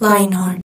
[0.00, 0.63] Lionheart.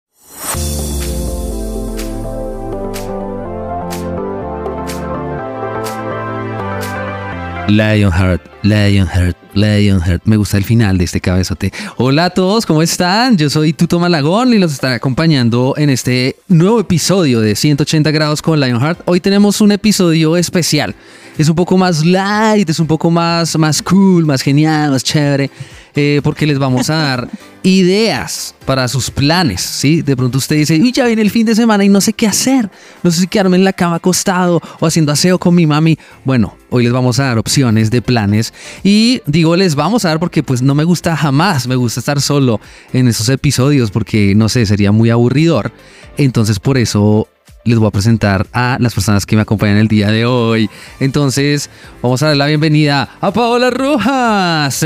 [7.68, 10.22] Lionheart, Lionheart, Lionheart.
[10.26, 11.72] Me gusta el final de este cabezote.
[11.96, 13.38] Hola a todos, ¿cómo están?
[13.38, 18.42] Yo soy Tuto Malagón y los estaré acompañando en este nuevo episodio de 180 grados
[18.42, 19.00] con Lionheart.
[19.06, 20.94] Hoy tenemos un episodio especial.
[21.36, 25.50] Es un poco más light, es un poco más, más cool, más genial, más chévere.
[25.96, 27.28] eh, porque les vamos a dar
[27.62, 30.02] ideas para sus planes, ¿sí?
[30.02, 32.26] De pronto usted dice, uy, ya viene el fin de semana y no sé qué
[32.26, 32.70] hacer.
[33.02, 35.98] No sé si quedarme en la cama acostado o haciendo aseo con mi mami.
[36.24, 40.20] Bueno, hoy les vamos a dar opciones de planes y digo les vamos a dar
[40.20, 42.60] porque pues no me gusta jamás, me gusta estar solo
[42.92, 45.72] en esos episodios porque no sé, sería muy aburridor.
[46.16, 47.28] Entonces por eso
[47.64, 50.68] les voy a presentar a las personas que me acompañan el día de hoy.
[51.00, 51.70] Entonces,
[52.02, 54.84] vamos a dar la bienvenida a Paola Rojas.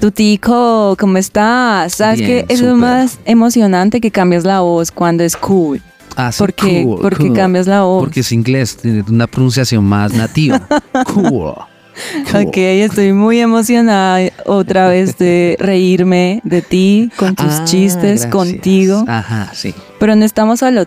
[0.00, 1.94] Tutico, ¿cómo estás?
[1.94, 5.80] Sabes que es lo más emocionante que cambias la voz cuando es cool.
[6.16, 6.82] Ah, sí, ¿Por qué?
[6.82, 7.36] cool, ¿Por qué cool.
[7.36, 8.02] cambias la voz?
[8.02, 10.60] Porque es inglés, tiene una pronunciación más nativa.
[11.14, 11.54] cool.
[12.32, 12.46] Cool.
[12.46, 18.30] Ok, estoy muy emocionada otra vez de reírme de ti, con tus Ah, chistes, gracias.
[18.32, 19.04] contigo.
[19.06, 19.74] Ajá, sí.
[20.00, 20.86] Pero no estamos solo.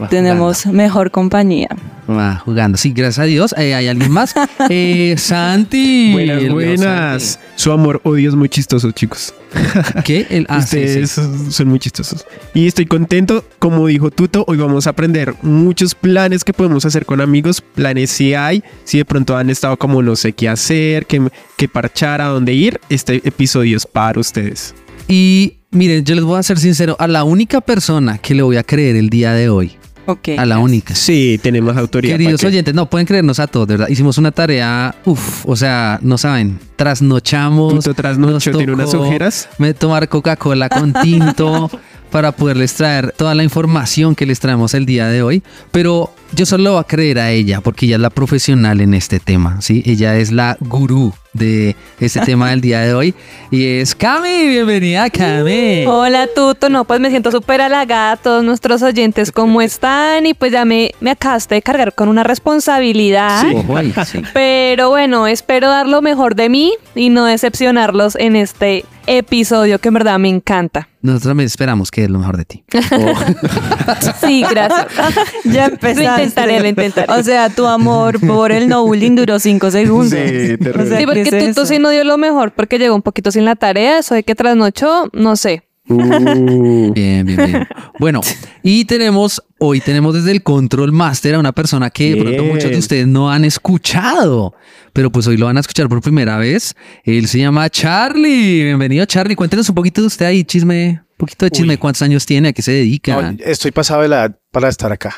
[0.00, 1.68] Va Tenemos mejor compañía.
[2.08, 2.76] Va jugando.
[2.76, 3.54] Sí, gracias a Dios.
[3.56, 4.34] Eh, ¿Hay alguien más?
[4.68, 6.12] Eh, Santi.
[6.12, 7.40] Buenas, buenas.
[7.56, 9.34] Su amor, odio es muy chistoso, chicos.
[9.72, 10.02] Santi.
[10.04, 10.26] ¿Qué?
[10.28, 11.22] El, ah, sí, Ustedes sí.
[11.50, 12.26] son muy chistosos.
[12.52, 17.06] Y estoy contento, como dijo Tuto, hoy vamos a aprender muchos planes que podemos hacer
[17.06, 17.62] con amigos.
[17.62, 21.66] Planes si hay, si de pronto han estado como no sé qué hacer, qué, qué
[21.66, 22.78] parchar, a dónde ir.
[22.90, 24.74] Este episodio es para ustedes.
[25.10, 28.56] Y miren, yo les voy a ser sincero, a la única persona que le voy
[28.56, 29.72] a creer el día de hoy,
[30.06, 30.28] Ok.
[30.38, 30.94] a la única.
[30.94, 32.14] Sí, tenemos autoridad.
[32.16, 33.88] Queridos oyentes, no pueden creernos a todos, de verdad.
[33.88, 37.74] Hicimos una tarea, uff, o sea, no saben, trasnochamos.
[37.74, 39.48] Tuto trasnocho tiene unas ojeras.
[39.58, 41.70] me- tomar Coca-Cola con tinto
[42.10, 45.42] para poderles traer toda la información que les traemos el día de hoy.
[45.70, 49.20] Pero yo solo voy a creer a ella porque ella es la profesional en este
[49.20, 49.82] tema, ¿sí?
[49.86, 53.14] Ella es la gurú de este tema del día de hoy
[53.50, 54.48] y es Cami.
[54.48, 55.84] Bienvenida, Cami.
[55.86, 60.26] Hola Tuto, no, pues me siento súper halagada todos nuestros oyentes, ¿cómo están?
[60.26, 63.44] Y pues ya me, me acabaste de cargar con una responsabilidad.
[63.54, 64.22] Ojo ahí, sí.
[64.32, 68.84] Pero bueno, espero dar lo mejor de mí y no decepcionarlos en este
[69.18, 70.88] episodio que en verdad me encanta.
[71.02, 72.64] Nosotros también esperamos que es lo mejor de ti.
[74.20, 74.86] Sí, gracias.
[75.44, 76.04] Ya empezaste.
[76.04, 77.12] Lo intentaré, lo intentaré.
[77.12, 80.10] O sea, tu amor por el no bullying duró cinco segundos.
[80.10, 80.70] Sí, terrible.
[80.82, 81.66] O sea, Sí, porque ¿qué es Tuto eso?
[81.66, 84.34] sí no dio lo mejor porque llegó un poquito sin la tarea, eso de que
[84.34, 85.62] trasnochó, no sé.
[85.90, 87.68] Uh, Bien, bien, bien.
[87.98, 88.20] Bueno,
[88.62, 92.70] y tenemos, hoy tenemos desde el Control Master a una persona que de pronto muchos
[92.70, 94.54] de ustedes no han escuchado,
[94.92, 96.76] pero pues hoy lo van a escuchar por primera vez.
[97.04, 98.62] Él se llama Charlie.
[98.64, 99.34] Bienvenido, Charlie.
[99.34, 101.72] Cuéntenos un poquito de usted ahí, chisme, un poquito de chisme.
[101.72, 101.78] Uy.
[101.78, 102.48] ¿Cuántos años tiene?
[102.48, 103.20] ¿A qué se dedica?
[103.20, 105.14] No, estoy pasado de la edad para estar acá.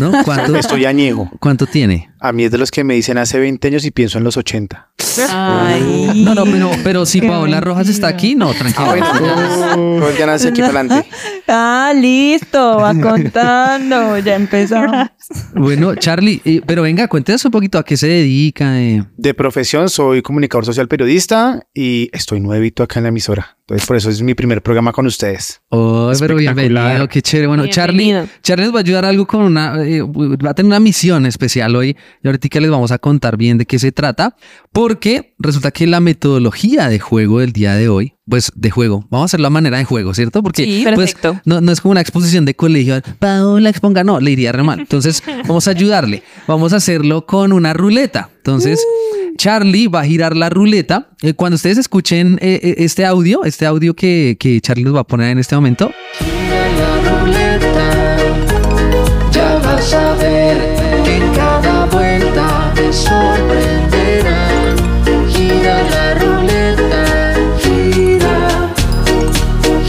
[0.00, 0.10] ¿No?
[0.24, 1.30] ¿Cuánto, Estoy añejo.
[1.38, 2.10] ¿Cuánto tiene?
[2.20, 4.36] A mí es de los que me dicen hace 20 años y pienso en los
[4.36, 4.90] 80.
[5.30, 6.22] Ay.
[6.24, 8.94] No, no, pero, pero si Qué Paola Rojas está aquí, no, tranquilo.
[9.74, 11.08] Todo el ganas aquí para adelante.
[11.48, 15.08] Ah, listo, va contando, ya empezamos.
[15.54, 18.80] Bueno, Charlie, eh, pero venga, cuéntenos un poquito a qué se dedica.
[18.80, 19.04] eh.
[19.16, 23.56] De profesión soy comunicador social periodista y estoy nuevito acá en la emisora.
[23.60, 25.60] Entonces por eso es mi primer programa con ustedes.
[25.70, 27.48] Oh, pero bienvenido, qué chévere.
[27.48, 28.14] Bueno, Charlie.
[28.42, 31.74] Charlie nos va a ayudar algo con una, eh, va a tener una misión especial
[31.74, 34.36] hoy y ahorita les vamos a contar bien de qué se trata,
[34.72, 39.24] porque resulta que la metodología de juego del día de hoy, pues de juego, vamos
[39.24, 40.42] a hacerlo a manera de juego, ¿cierto?
[40.42, 44.30] Porque Sí, pues, no, no es como una exposición de colegio, Paola exponga, no, le
[44.30, 44.80] iría re mal.
[44.80, 48.30] Entonces vamos a ayudarle, vamos a hacerlo con una ruleta.
[48.36, 48.80] Entonces...
[49.36, 51.10] Charlie va a girar la ruleta.
[51.22, 55.00] Eh, cuando ustedes escuchen eh, eh, este audio, este audio que, que Charlie nos va
[55.00, 55.92] a poner en este momento,
[59.32, 60.95] Ya vas a ver
[62.86, 64.74] te sorprenderá.
[65.32, 68.72] Gira la ruleta, gira,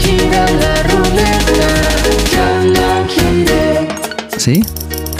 [0.02, 1.70] gira la ruleta,
[2.32, 3.88] ya la giré.
[4.36, 4.64] ¿sí?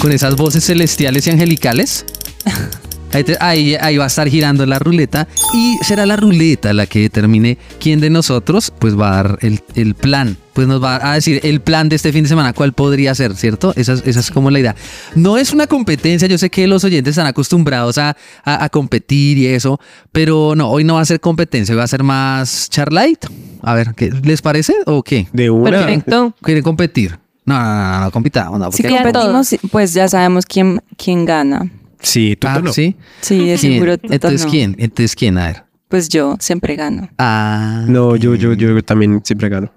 [0.00, 2.04] Con esas voces celestiales y angelicales.
[3.12, 6.86] Ahí, te- ahí- ahí va a estar girando la ruleta y será la ruleta la
[6.86, 10.36] que determine quién de nosotros pues va a dar el, el plan.
[10.52, 13.34] Pues nos va a decir el plan de este fin de semana, cuál podría ser,
[13.36, 13.72] ¿cierto?
[13.76, 14.74] Esa, es- esa es como la idea.
[15.14, 19.38] No es una competencia, yo sé que los oyentes están acostumbrados a, a- a competir
[19.38, 19.80] y eso,
[20.12, 23.24] pero no, hoy no va a ser competencia, hoy va a ser más charlight.
[23.62, 25.28] A ver, ¿qué les parece o qué?
[25.32, 25.70] De una.
[25.70, 26.34] Perfecto.
[26.42, 27.18] ¿Quieren competir?
[27.46, 31.70] No, no, no, no, compitamos, no, Si competimos, pues ya sabemos quién, quién gana.
[32.00, 32.72] Sí, tú Ah, no.
[32.72, 32.96] ¿sí?
[33.20, 33.72] Sí, de ¿Quién?
[33.74, 33.96] seguro.
[34.02, 34.50] Entonces, no.
[34.50, 34.76] ¿quién?
[34.78, 35.38] Entonces, ¿quién?
[35.38, 35.64] A ver.
[35.88, 37.08] Pues yo siempre gano.
[37.18, 37.84] Ah.
[37.88, 39.72] No, yo, yo, yo también siempre gano.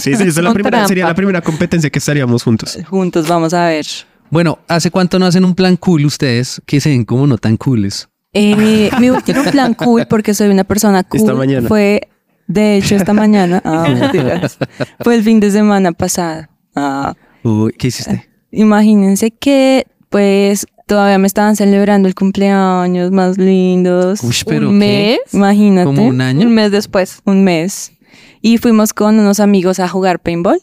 [0.00, 2.78] Sí, sí, esa es la primera, sería la primera competencia que estaríamos juntos.
[2.88, 3.86] Juntos vamos a ver.
[4.30, 7.56] Bueno, ¿hace cuánto no hacen un plan cool ustedes que se ven como no tan
[7.56, 8.08] cooles?
[8.32, 11.68] Eh, mi último plan cool, porque soy una persona cool, Esta mañana.
[11.68, 12.08] fue,
[12.46, 13.62] de hecho, esta mañana.
[13.64, 14.58] Ah, mentiras.
[15.00, 16.46] Fue el fin de semana pasado.
[16.74, 18.28] Ah, Uy, ¿qué hiciste?
[18.50, 24.22] imagínense que, pues, todavía me estaban celebrando el cumpleaños más lindos.
[24.22, 25.18] Uy, pero un ¿qué?
[25.24, 25.86] mes, Imagínate.
[25.86, 26.46] ¿Como un año?
[26.46, 27.20] un mes después.
[27.24, 27.92] un mes.
[28.40, 30.60] Y fuimos con unos amigos a jugar paintball.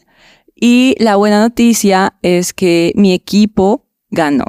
[0.54, 4.44] Y la buena noticia es que mi equipo ganó.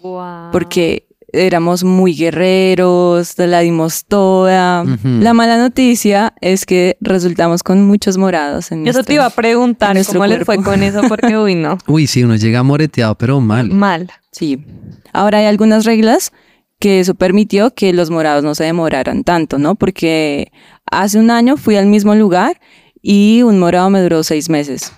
[0.00, 0.50] Wow.
[0.52, 4.84] Porque éramos muy guerreros, la dimos toda.
[5.04, 9.26] La mala noticia es que resultamos con muchos morados en Yo eso nuestro- te iba
[9.26, 10.70] a preguntar cómo les fue cuerpo.
[10.70, 11.78] con eso, porque uy, no.
[11.86, 13.70] Uy, sí, uno llega moreteado, pero mal.
[13.70, 14.10] Mal.
[14.32, 14.64] Sí.
[15.12, 16.32] Ahora hay algunas reglas
[16.78, 19.74] que eso permitió que los morados no se demoraran tanto, ¿no?
[19.74, 20.50] Porque
[20.90, 22.60] hace un año fui al mismo lugar
[23.02, 24.92] y un morado me duró seis meses.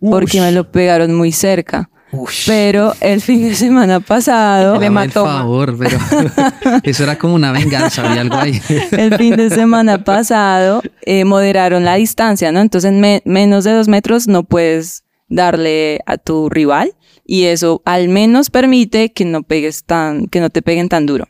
[0.00, 1.90] Porque me lo pegaron muy cerca.
[2.10, 2.44] Ush.
[2.46, 5.38] Pero el fin de semana pasado, Le el hematoma.
[5.40, 5.98] favor, pero
[6.82, 8.60] eso era como una venganza, había algo ahí.
[8.92, 12.60] el fin de semana pasado, eh, moderaron la distancia, ¿no?
[12.60, 16.92] Entonces, en me- menos de dos metros no puedes darle a tu rival
[17.26, 21.26] y eso al menos permite que no pegues tan, que no te peguen tan duro.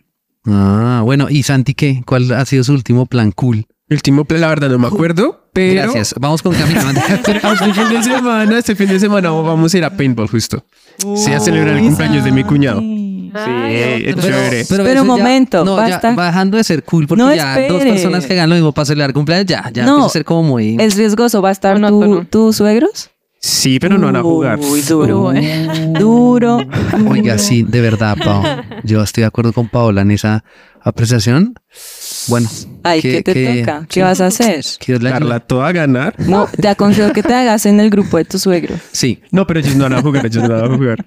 [0.47, 2.03] Ah, bueno, ¿y Santi qué?
[2.07, 3.67] ¿Cuál ha sido su último plan cool?
[3.89, 5.83] El último plan, la verdad, no me acuerdo, pero...
[5.93, 6.15] Gracias.
[6.19, 6.81] Vamos con Camilo.
[7.25, 10.65] Pero este fin de semana, este fin de semana vamos a ir a paintball justo.
[11.17, 12.81] Sí, a celebrar el cumpleaños de mi cuñado.
[12.81, 13.51] Sí,
[14.07, 14.65] es chévere.
[14.69, 16.15] Pero un momento, no, ya basta.
[16.15, 19.13] bajando de ser cool, porque No, ya dos personas que hagan lo mismo para celebrar
[19.13, 20.77] cumpleaños, ya, ya No, empieza a ser como muy...
[20.81, 23.11] Es riesgoso, ¿va a estar No, tu- tus suegros?
[23.41, 24.59] Sí, pero no van a jugar.
[24.59, 25.33] Uy, duro.
[25.99, 26.59] duro.
[27.09, 28.43] Oiga, sí, de verdad, Pau.
[28.85, 30.45] Yo estoy de acuerdo con Paola en esa
[30.83, 31.55] apreciación.
[32.29, 32.49] Bueno.
[32.83, 33.87] Ay, ¿qué te que- toca?
[33.89, 34.65] ¿Qué vas a hacer?
[35.01, 36.15] Darla toda a ganar.
[36.19, 38.81] No, te aconsejo que te hagas en el grupo de tus suegros.
[38.93, 39.21] Sí.
[39.31, 41.07] No, pero ellos no van a jugar, ellos no van a jugar.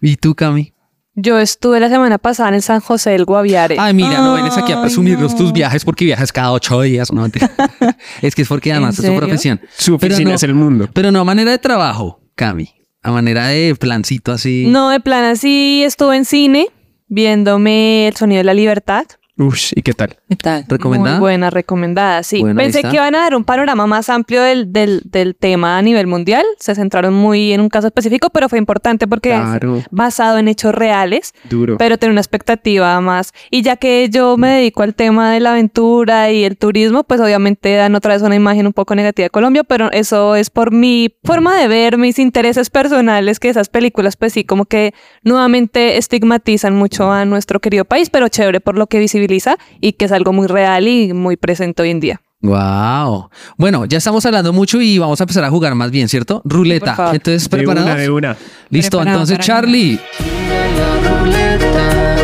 [0.00, 0.72] ¿Y tú, Cami?
[1.14, 3.76] Yo estuve la semana pasada en San José del Guaviare.
[3.78, 5.38] Ay, mira, no vienes aquí a presumirnos no.
[5.38, 7.12] tus viajes porque viajas cada ocho días.
[7.12, 7.26] No,
[8.22, 9.60] es que es porque además es ¿En tu profesión.
[9.76, 10.88] Su oficina no- es el mundo.
[10.92, 12.70] Pero no a manera de trabajo, Cami.
[13.02, 14.66] A manera de plancito así.
[14.68, 16.68] No, de plan así estuve en cine
[17.08, 19.04] viéndome El Sonido de la Libertad.
[19.38, 20.18] Ush, ¿y qué tal?
[20.28, 20.66] ¿Qué tal?
[20.68, 21.16] ¿Recomendada?
[21.16, 22.40] Muy buena, recomendada, sí.
[22.42, 25.82] Bueno, Pensé que iban a dar un panorama más amplio del, del, del tema a
[25.82, 26.44] nivel mundial.
[26.58, 29.78] Se centraron muy en un caso específico, pero fue importante porque Claro.
[29.78, 31.78] es basado en hechos reales, Duro.
[31.78, 33.32] pero tiene una expectativa más.
[33.50, 37.18] Y ya que yo me dedico al tema de la aventura y el turismo, pues
[37.20, 40.72] obviamente dan otra vez una imagen un poco negativa de Colombia, pero eso es por
[40.72, 44.92] mi forma de ver, mis intereses personales, que esas películas pues sí como que
[45.22, 50.06] nuevamente estigmatizan mucho a nuestro querido país, pero chévere por lo que visibiliza y que
[50.06, 52.20] es algo muy real y muy presente hoy en día.
[52.40, 53.30] Wow.
[53.56, 56.42] Bueno, ya estamos hablando mucho y vamos a empezar a jugar más bien, ¿cierto?
[56.44, 57.10] Ruleta.
[57.12, 57.90] Entonces, de ¿preparados?
[57.90, 58.36] una, de una.
[58.70, 60.00] Listo, Preparado entonces, Charlie.
[60.18, 62.16] Gira la ruleta,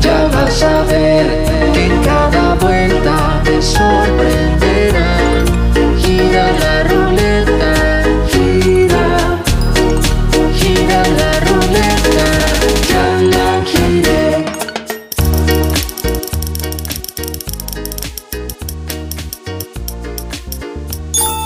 [0.00, 1.26] ya vas a ver
[1.74, 3.60] que en cada vuelta te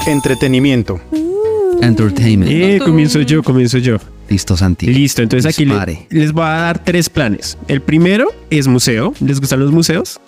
[0.06, 1.00] Entretenimiento.
[1.82, 2.50] Entertainment.
[2.50, 3.96] Eh, comienzo yo, comienzo yo.
[4.28, 4.86] Listo, Santi.
[4.86, 7.56] Listo, entonces aquí le- les voy a dar tres planes.
[7.68, 9.12] El primero es museo.
[9.20, 10.20] ¿Les gustan los museos?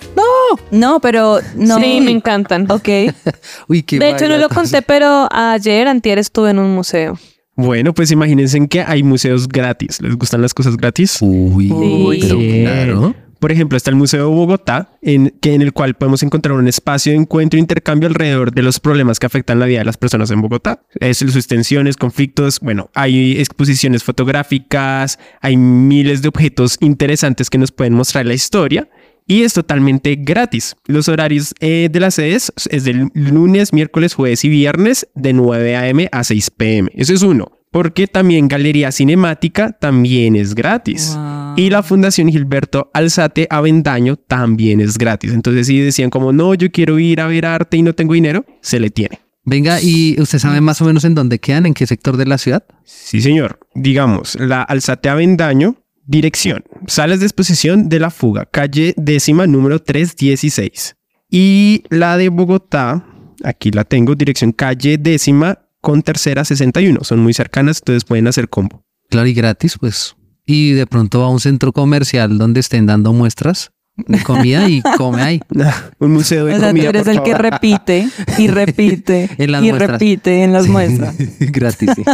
[0.70, 1.78] No, pero no.
[1.80, 2.70] Sí, me encantan.
[2.70, 2.88] Ok.
[3.68, 7.18] Uy, qué De hecho, no lo conté, pero ayer, antier, estuve en un museo.
[7.56, 10.00] Bueno, pues imagínense que hay museos gratis.
[10.00, 11.18] ¿Les gustan las cosas gratis?
[11.20, 12.61] Uy, Uy, pero sí.
[12.62, 13.14] claro.
[13.38, 16.66] Por ejemplo, está el Museo de Bogotá, en, que, en el cual podemos encontrar un
[16.66, 19.97] espacio de encuentro e intercambio alrededor de los problemas que afectan la vida de las
[19.97, 20.83] personas en Bogotá.
[21.00, 22.61] Es sus tensiones, conflictos.
[22.61, 28.88] Bueno, hay exposiciones fotográficas, hay miles de objetos interesantes que nos pueden mostrar la historia.
[29.30, 30.75] Y es totalmente gratis.
[30.87, 35.76] Los horarios eh, de las sedes es del lunes, miércoles, jueves y viernes de 9
[35.76, 36.09] a.m.
[36.11, 36.90] a 6 p.m.
[36.95, 37.58] Eso es uno.
[37.70, 41.14] Porque también Galería Cinemática también es gratis.
[41.14, 41.54] Wow.
[41.56, 45.32] Y la Fundación Gilberto Alzate Avendaño también es gratis.
[45.32, 48.44] Entonces, si decían como, no, yo quiero ir a ver arte y no tengo dinero,
[48.60, 49.20] se le tiene.
[49.44, 51.66] Venga, ¿y usted sabe más o menos en dónde quedan?
[51.66, 52.64] ¿En qué sector de la ciudad?
[52.84, 53.58] Sí, señor.
[53.75, 56.64] Digamos, la Alzate Avendaño, dirección.
[56.87, 60.96] Sales de exposición de la fuga, calle décima número 316.
[61.30, 63.06] Y la de Bogotá,
[63.42, 67.00] aquí la tengo, dirección calle décima con tercera 61.
[67.02, 68.85] Son muy cercanas, entonces pueden hacer combo.
[69.11, 70.16] Claro, y gratis, pues.
[70.44, 73.70] Y de pronto a un centro comercial donde estén dando muestras
[74.06, 75.40] de comida y come ahí.
[75.99, 78.08] Un museo de O sea, tú eres por el que repite
[78.38, 79.90] y repite En las y muestras.
[79.90, 81.16] repite en las muestras.
[81.40, 82.04] gratis, sí.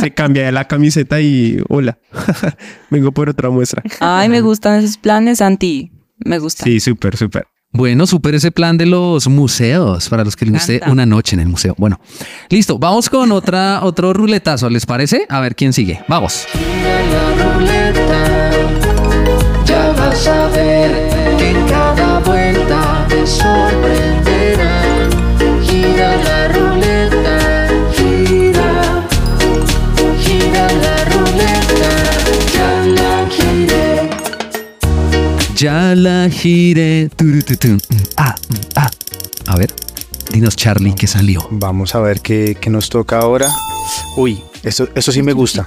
[0.00, 1.98] Se cambia de la camiseta y hola,
[2.90, 3.82] vengo por otra muestra.
[4.00, 5.90] Ay, me gustan esos planes anti.
[6.24, 6.64] Me gusta.
[6.64, 7.46] Sí, súper, súper.
[7.74, 11.40] Bueno, super ese plan de los museos para los que les guste una noche en
[11.40, 11.74] el museo.
[11.78, 11.98] Bueno,
[12.50, 12.78] listo.
[12.78, 14.68] Vamos con otra, otro ruletazo.
[14.68, 15.24] ¿Les parece?
[15.30, 16.00] A ver quién sigue.
[16.06, 16.46] Vamos.
[16.52, 18.50] Gira la ruleta,
[19.64, 20.81] ya vas a ver
[35.62, 37.08] Ya la giré.
[38.16, 38.34] Ah,
[38.74, 38.90] ah.
[39.46, 39.72] A ver,
[40.32, 41.46] dinos Charlie que salió.
[41.52, 43.48] Vamos a ver qué, qué nos toca ahora.
[44.16, 45.64] Uy, eso, eso sí me gusta.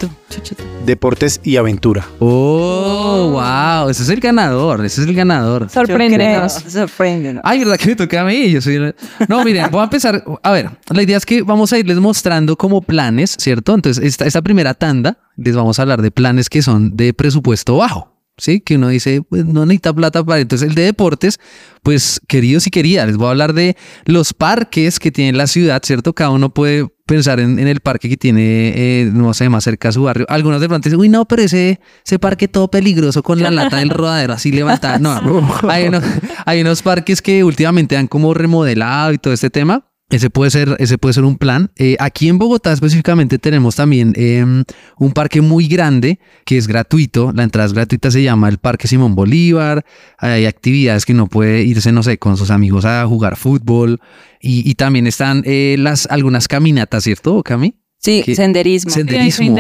[0.86, 2.06] Deportes y aventura.
[2.20, 3.88] Oh, wow.
[3.88, 4.84] Ese es el ganador.
[4.84, 5.70] Ese es el ganador.
[5.70, 6.52] Sorpréndenos.
[6.68, 7.42] sorpréndenos.
[7.46, 8.52] Ay, ¿verdad que me toca a mí?
[8.52, 8.94] Yo soy...
[9.30, 10.26] No, miren, voy a empezar.
[10.44, 13.74] A ver, la idea es que vamos a irles mostrando como planes, ¿cierto?
[13.74, 17.78] Entonces, esta, esta primera tanda les vamos a hablar de planes que son de presupuesto
[17.78, 18.15] bajo.
[18.38, 20.42] Sí, que uno dice, pues no necesita plata para.
[20.42, 21.40] Entonces, el de deportes,
[21.84, 25.82] pues queridos y queridas, les voy a hablar de los parques que tiene la ciudad,
[25.84, 26.14] ¿cierto?
[26.14, 29.90] Cada uno puede pensar en, en el parque que tiene, eh, no sé, más cerca
[29.90, 30.26] a su barrio.
[30.28, 33.78] Algunos de pronto dicen, uy, no, pero ese, ese parque todo peligroso con la lata
[33.78, 35.00] del rodadero así levantada.
[35.00, 35.16] No,
[35.70, 36.04] hay unos,
[36.46, 39.86] hay unos parques que últimamente han como remodelado y todo este tema.
[40.10, 41.72] Ese puede ser, ese puede ser un plan.
[41.78, 44.64] Eh, aquí en Bogotá específicamente tenemos también em,
[45.00, 47.32] un parque muy grande que es gratuito.
[47.34, 49.84] La entrada es gratuita, se llama el Parque Simón Bolívar.
[50.20, 54.00] Hay actividades que uno puede irse, no sé, con sus amigos a jugar fútbol.
[54.40, 57.74] Y, y también están eh, las, algunas caminatas, ¿cierto, Cami?
[57.98, 58.36] Sí, ¿Qué?
[58.36, 58.92] senderismo.
[58.92, 59.56] Sende- Sí, hay Senderismo.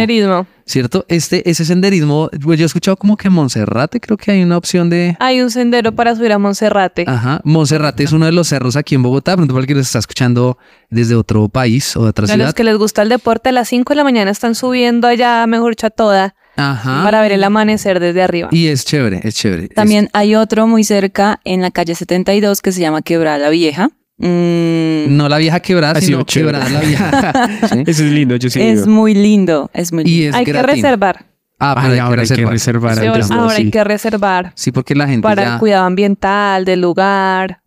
[0.67, 1.05] ¿Cierto?
[1.09, 4.89] Este, ese senderismo, pues yo he escuchado como que Monserrate creo que hay una opción
[4.89, 5.15] de...
[5.19, 7.05] Hay un sendero para subir a Monserrate.
[7.07, 9.85] Ajá, Monserrate es uno de los cerros aquí en Bogotá, pronto para el que nos
[9.85, 10.57] está escuchando
[10.89, 12.45] desde otro país o de otra a ciudad.
[12.45, 15.45] los que les gusta el deporte, a las 5 de la mañana están subiendo allá,
[15.45, 17.03] mejor dicho, a toda, Ajá.
[17.03, 18.49] para ver el amanecer desde arriba.
[18.51, 19.67] Y es chévere, es chévere.
[19.67, 23.91] También hay otro muy cerca en la calle 72 que se llama Quebrada Vieja.
[24.17, 27.49] Mm, no la vieja quebrada, Ha sido sino quebrada la vieja.
[27.69, 27.83] Sí.
[27.85, 28.61] Eso es lindo, yo sí.
[28.61, 28.91] es digo.
[28.95, 30.29] muy lindo, es muy Y lindo.
[30.29, 31.25] es hay que reservar.
[31.59, 32.99] Ah, pero Ay, hay que ahora hay que reservar.
[32.99, 35.53] ahora hay que reservar Sí, porque la gente para ya...
[35.53, 37.61] el cuidado ambiental del lugar,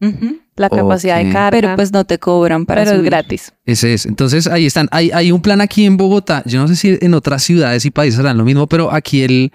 [0.57, 1.50] la capacidad de carga.
[1.50, 3.52] Pero pues no te cobran para pero es gratis.
[3.64, 4.05] Ese es.
[4.07, 4.88] Entonces ahí están.
[4.90, 6.43] Hay, hay un plan aquí en Bogotá.
[6.47, 9.52] Yo no sé si en otras ciudades y países harán lo mismo, pero aquí el,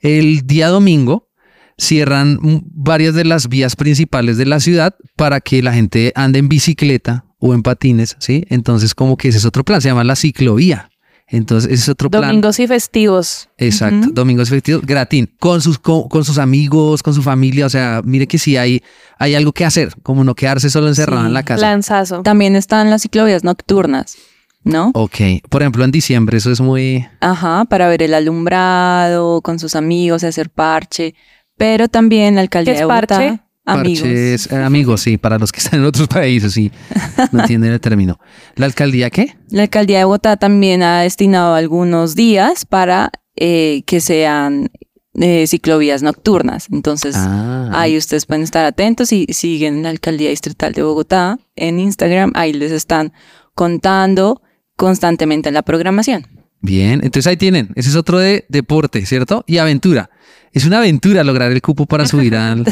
[0.00, 1.25] el día domingo
[1.78, 2.38] cierran
[2.72, 7.24] varias de las vías principales de la ciudad para que la gente ande en bicicleta
[7.38, 8.44] o en patines, ¿sí?
[8.48, 10.90] Entonces como que ese es otro plan, se llama la ciclovía.
[11.28, 12.22] Entonces ese es otro plan.
[12.22, 13.48] Domingos y festivos.
[13.58, 17.66] Exacto, domingos festivos, gratis, con sus, con, con sus amigos, con su familia.
[17.66, 18.80] O sea, mire que sí hay,
[19.18, 21.62] hay algo que hacer, como no quedarse solo encerrado Sí, en la casa.
[21.62, 22.22] Lanzazo.
[22.22, 24.16] También están las ciclovías nocturnas,
[24.62, 24.92] ¿no?
[24.94, 25.16] Ok,
[25.50, 27.04] por ejemplo, en diciembre eso es muy...
[27.20, 31.14] Ajá, para ver el alumbrado con sus amigos, hacer parche.
[31.56, 33.40] Pero también la alcaldía ¿Qué es de Bogotá, parche?
[33.64, 34.00] amigos.
[34.02, 36.70] Parches, eh, amigos, sí, para los que están en otros países, sí,
[37.32, 38.18] no entienden el término.
[38.56, 39.36] ¿La alcaldía qué?
[39.50, 44.70] La alcaldía de Bogotá también ha destinado algunos días para eh, que sean
[45.14, 46.68] eh, ciclovías nocturnas.
[46.70, 51.80] Entonces, Ah, ahí ustedes pueden estar atentos y siguen la alcaldía distrital de Bogotá en
[51.80, 52.32] Instagram.
[52.34, 53.12] Ahí les están
[53.54, 54.42] contando
[54.76, 56.26] constantemente la programación.
[56.60, 59.44] bien, entonces ahí tienen, ese es otro de deporte, ¿cierto?
[59.46, 60.10] Y aventura.
[60.56, 62.64] Es una aventura lograr el cupo para subir al,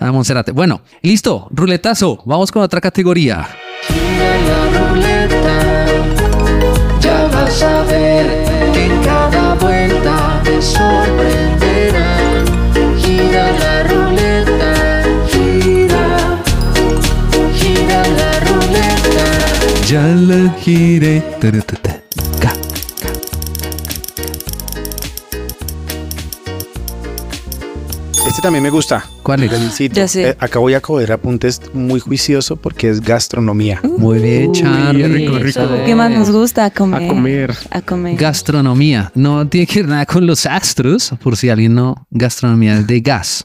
[0.00, 0.50] a Monserrate.
[0.50, 3.46] Bueno, listo, ruletazo, vamos con otra categoría.
[3.86, 5.86] Gira la ruleta,
[7.02, 8.26] ya vas a ver
[8.72, 12.16] que en cada vuelta te sorprenderá.
[12.96, 16.38] Gira la ruleta, gira,
[17.54, 19.86] gira la ruleta.
[19.86, 21.22] Ya la giré.
[28.26, 29.04] Este también me gusta.
[29.22, 29.78] ¿Cuál es?
[29.92, 30.30] Ya sé.
[30.30, 33.80] Eh, acá voy a coger apuntes muy juicioso porque es gastronomía.
[33.98, 35.06] Muy bien, Uy, Charlie.
[35.08, 35.60] rico, rico.
[35.84, 36.64] ¿Qué más nos gusta?
[36.66, 37.02] A comer.
[37.02, 37.56] A comer.
[37.70, 38.16] A comer.
[38.16, 39.12] Gastronomía.
[39.14, 42.06] No tiene que ver nada con los astros, por si alguien no.
[42.10, 43.44] Gastronomía es de gas.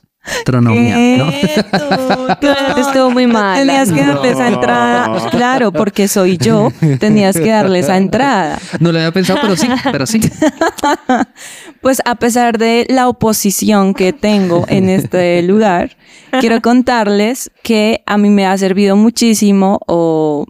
[2.78, 3.60] Estuvo muy mal.
[3.60, 5.30] Tenías que darle esa entrada.
[5.30, 6.72] Claro, porque soy yo.
[7.00, 8.60] Tenías que darle esa entrada.
[8.80, 10.20] No lo había pensado, pero sí, pero sí.
[11.82, 15.96] Pues a pesar de la oposición que tengo en este lugar,
[16.40, 20.46] quiero contarles que a mí me ha servido muchísimo o,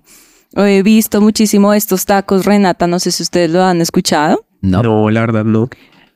[0.56, 2.88] o he visto muchísimo estos tacos Renata.
[2.88, 4.46] No sé si ustedes lo han escuchado.
[4.62, 5.70] No, No, la verdad no.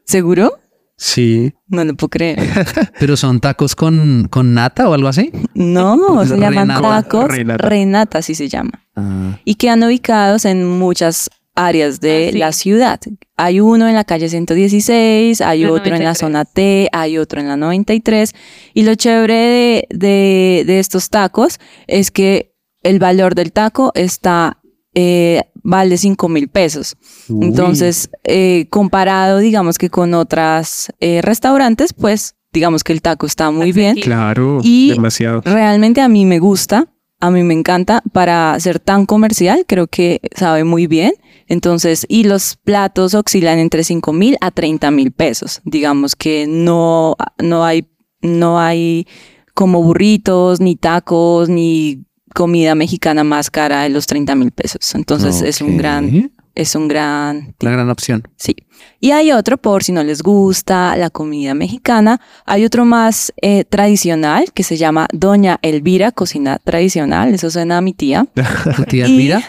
[0.06, 0.58] ¿Seguro?
[1.04, 1.52] Sí.
[1.68, 2.38] No lo puedo creer.
[3.00, 5.32] pero son tacos con, con nata o algo así.
[5.56, 6.82] No, se llaman Renata.
[7.02, 7.68] tacos Renata.
[7.68, 8.86] Renata, así se llama.
[8.96, 12.38] Ah, y quedan ubicados en muchas áreas de Ah, sí.
[12.38, 13.00] la ciudad.
[13.36, 16.18] Hay uno en la calle 116, hay La otro en la 93.
[16.20, 18.36] zona T, hay otro en la 93.
[18.76, 22.54] Y lo chévere de, de- de estos tacos es que
[22.84, 24.60] el valor del taco está,
[24.94, 26.96] eh, vale 5 mil pesos.
[27.30, 27.46] Uy.
[27.46, 33.52] Entonces, eh, comparado, digamos que con otras eh, restaurantes, pues digamos que el taco está
[33.52, 33.96] muy bien.
[33.96, 35.42] Claro, Y- demasiado.
[35.46, 36.88] Realmente a mí me gusta,
[37.22, 41.14] a mí me encanta para ser tan comercial, creo que sabe muy bien.
[41.48, 45.62] Entonces, y los platos oscilan entre 5 mil a 30 mil pesos.
[45.66, 47.88] Digamos que no, no hay,
[48.22, 49.06] no hay
[49.54, 54.96] como burritos, ni tacos, ni comida mexicana más cara de los 30 mil pesos.
[54.96, 58.24] Entonces es un gran, es un gran La gran opción.
[58.38, 58.56] Sí.
[59.00, 63.64] Y hay otro, por si no les gusta la comida mexicana, hay otro más eh,
[63.64, 67.34] tradicional que se llama Doña Elvira Cocina Tradicional.
[67.34, 68.26] Eso suena a mi tía.
[68.76, 69.42] ¿Tu tía Elvira?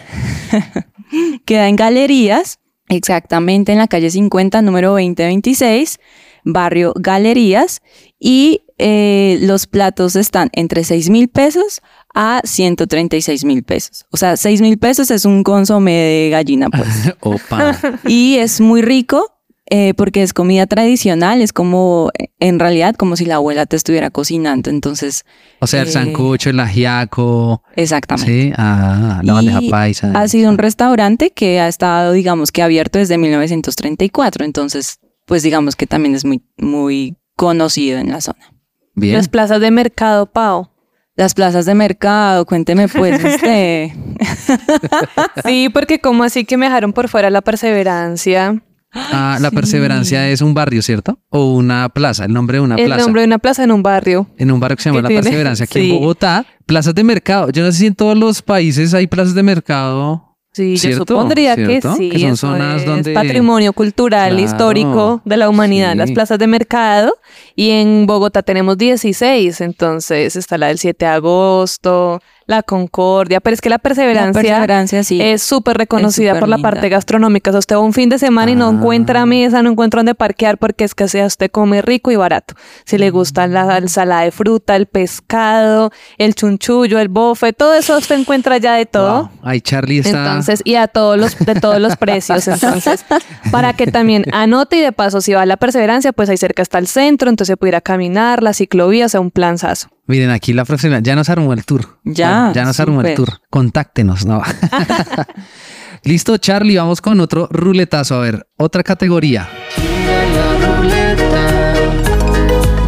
[1.45, 2.59] Queda en Galerías,
[2.89, 5.99] exactamente en la calle 50, número 2026,
[6.43, 7.81] barrio Galerías.
[8.19, 11.81] Y eh, los platos están entre 6 mil pesos
[12.13, 14.05] a 136 mil pesos.
[14.11, 17.13] O sea, 6 mil pesos es un consomé de gallina, pues.
[17.21, 17.77] Opa.
[18.07, 19.29] Y es muy rico
[19.69, 23.75] eh, porque es comida tradicional, es como, eh, en realidad, como si la abuela te
[23.77, 24.69] estuviera cocinando.
[24.69, 25.23] Entonces,
[25.59, 27.63] O sea, el Eh, sancocho, el ajiaco.
[27.75, 28.31] exactamente.
[28.49, 30.11] Sí, ah, la bandeja Y paisa.
[30.13, 34.45] Ha sido un restaurante que ha estado, digamos, que abierto desde 1934.
[34.45, 38.53] Entonces, pues digamos que también es muy, muy conocido en la zona.
[38.95, 39.15] Bien.
[39.15, 40.69] Las plazas de mercado, Pau.
[41.15, 43.89] Las plazas de mercado, cuénteme pues usted.
[45.45, 48.61] Sí, porque como así que me dejaron por fuera la perseverancia.
[48.95, 51.19] Ah, la perseverancia es un barrio, ¿cierto?
[51.29, 53.01] O una plaza, el nombre de una el plaza.
[53.01, 54.27] nombre de una plaza en un barrio.
[54.37, 55.23] En un barrio que se llama ¿Qué La tiene?
[55.23, 55.91] Perseverancia, aquí Sí.
[55.91, 56.45] en Bogotá.
[56.67, 57.49] Plazas de mercado.
[57.49, 60.32] Yo no sé si en todos los países hay plazas de mercado.
[60.53, 60.99] Sí, ¿Cierto?
[60.99, 61.89] yo supondría ¿Cierto?
[61.91, 62.09] que sí.
[62.11, 65.97] Que son zonas es donde- patrimonio cultural, Claro, histórico de la humanidad, sí.
[65.97, 67.15] las plazas de mercado.
[67.55, 73.53] Y en Bogotá tenemos 16, entonces está la del 7 de agosto, la Concordia, pero
[73.53, 75.19] es que la La perseverancia, sí.
[75.21, 76.71] es súper reconocida por la linda.
[76.71, 77.49] parte gastronómica.
[77.51, 78.71] O sea, usted va un fin de semana y no Ah.
[78.71, 82.55] encuentra mesa, no encuentra dónde parquear porque es que sea usted come rico y barato.
[82.85, 87.97] Si le gusta la ensalada de fruta, el pescado, el chunchullo, el bofe, todo eso
[87.97, 89.23] usted encuentra ya de todo.
[89.23, 89.29] Wow.
[89.43, 90.09] Ay, Charlie está.
[90.19, 92.47] Entonces, y a todos los, de todos los precios.
[92.47, 93.05] Entonces,
[93.51, 96.61] para que también anote y de paso, si va a la perseverancia, pues ahí cerca
[96.61, 99.89] está el centro, entonces se pudiera caminar, la ciclovía, o sea, un planzazo.
[100.05, 101.99] Miren, aquí la profesional ya nos armó el tour.
[102.03, 103.29] Ya, ya nos armó el tour.
[103.49, 104.41] Contáctenos, ¿no?
[106.03, 108.15] Listo, Charlie, vamos con otro ruletazo.
[108.15, 109.47] A ver, otra categoría.
[109.75, 111.73] Gira la ruleta,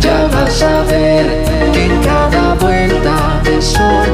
[0.01, 4.05] ya vas a ver que en cada vuelta te sorprenderán.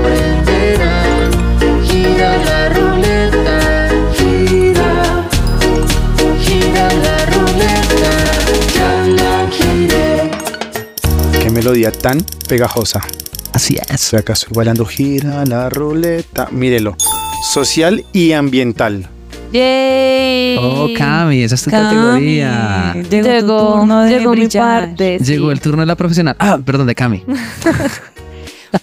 [11.61, 13.01] Melodía tan pegajosa.
[13.53, 14.15] Así es.
[14.15, 16.47] Acá, estoy bailando, gira la ruleta.
[16.49, 16.95] Mírelo.
[17.53, 19.07] Social y ambiental.
[19.53, 20.57] ¡Yay!
[20.59, 22.93] Oh, Cami, esa es tu Cami, categoría.
[22.95, 25.19] Llegó, tu Llegó, turno de llegó mi parte.
[25.19, 25.25] sí.
[25.25, 26.35] Llegó el turno de la profesional.
[26.39, 27.23] Ah, perdón, de Cami.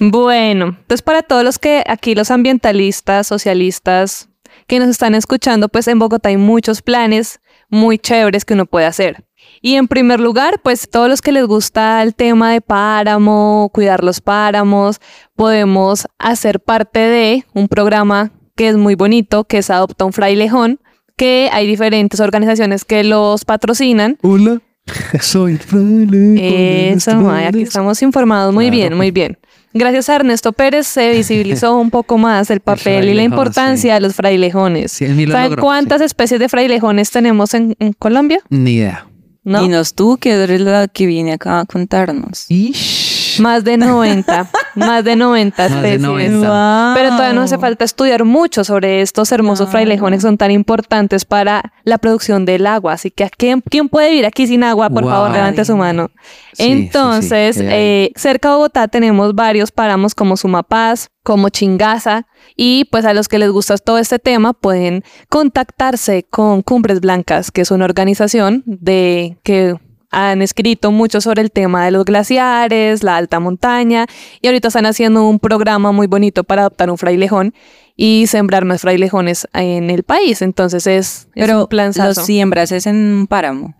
[0.01, 4.29] Bueno, entonces para todos los que aquí los ambientalistas, socialistas
[4.67, 8.85] que nos están escuchando, pues en Bogotá hay muchos planes muy chéveres que uno puede
[8.85, 9.25] hacer.
[9.61, 14.05] Y en primer lugar, pues todos los que les gusta el tema de páramo, cuidar
[14.05, 15.01] los páramos,
[15.37, 20.81] podemos hacer parte de un programa que es muy bonito, que es Adopta un Frailejón,
[21.17, 24.61] que hay diferentes organizaciones que los patrocinan Hola,
[25.21, 26.91] soy fraile.
[26.93, 28.77] eso, aquí estamos informados muy Claro.
[28.77, 29.39] bien, muy bien.
[29.75, 34.01] Gracias a Ernesto Pérez se visibilizó un poco más el papel y la importancia de
[34.01, 34.93] los frailejones.
[34.93, 38.41] Sí, ¿Saben cuántas especies de frailejones tenemos en, en Colombia?
[38.49, 39.07] Ni idea.
[39.45, 39.63] ¿No?
[39.63, 42.47] Dinos tú que eres la que viene acá a contarnos.
[42.49, 43.08] Ish.
[43.41, 46.01] Más de 90, más de 90 Más de especies.
[46.01, 46.39] 90.
[46.39, 46.95] Wow.
[46.95, 49.73] Pero todavía no hace falta estudiar mucho sobre estos hermosos Claro.
[49.73, 52.95] frailejones que son tan importantes para la producción del agua.
[52.95, 54.91] Así que ¿a quién, quién puede vivir aquí sin agua?
[54.91, 55.11] Por Wow.
[55.13, 56.11] favor, levante su mano.
[56.53, 63.05] Sí, Entonces, eh, cerca de Bogotá tenemos varios páramos como Sumapaz, como Chingaza, y pues
[63.05, 67.71] a los que les gusta todo este tema pueden contactarse con Cumbres Blancas, que es
[67.71, 69.77] una organización de que
[70.11, 74.07] han escrito mucho sobre el tema de los glaciares, la alta montaña,
[74.41, 77.55] y ahorita están haciendo un programa muy bonito para adoptar un frailejón
[77.97, 80.41] y sembrar más frailejones en el país.
[80.43, 82.21] Entonces es, es Pero un planzazo.
[82.21, 83.75] los siembras es en un páramo.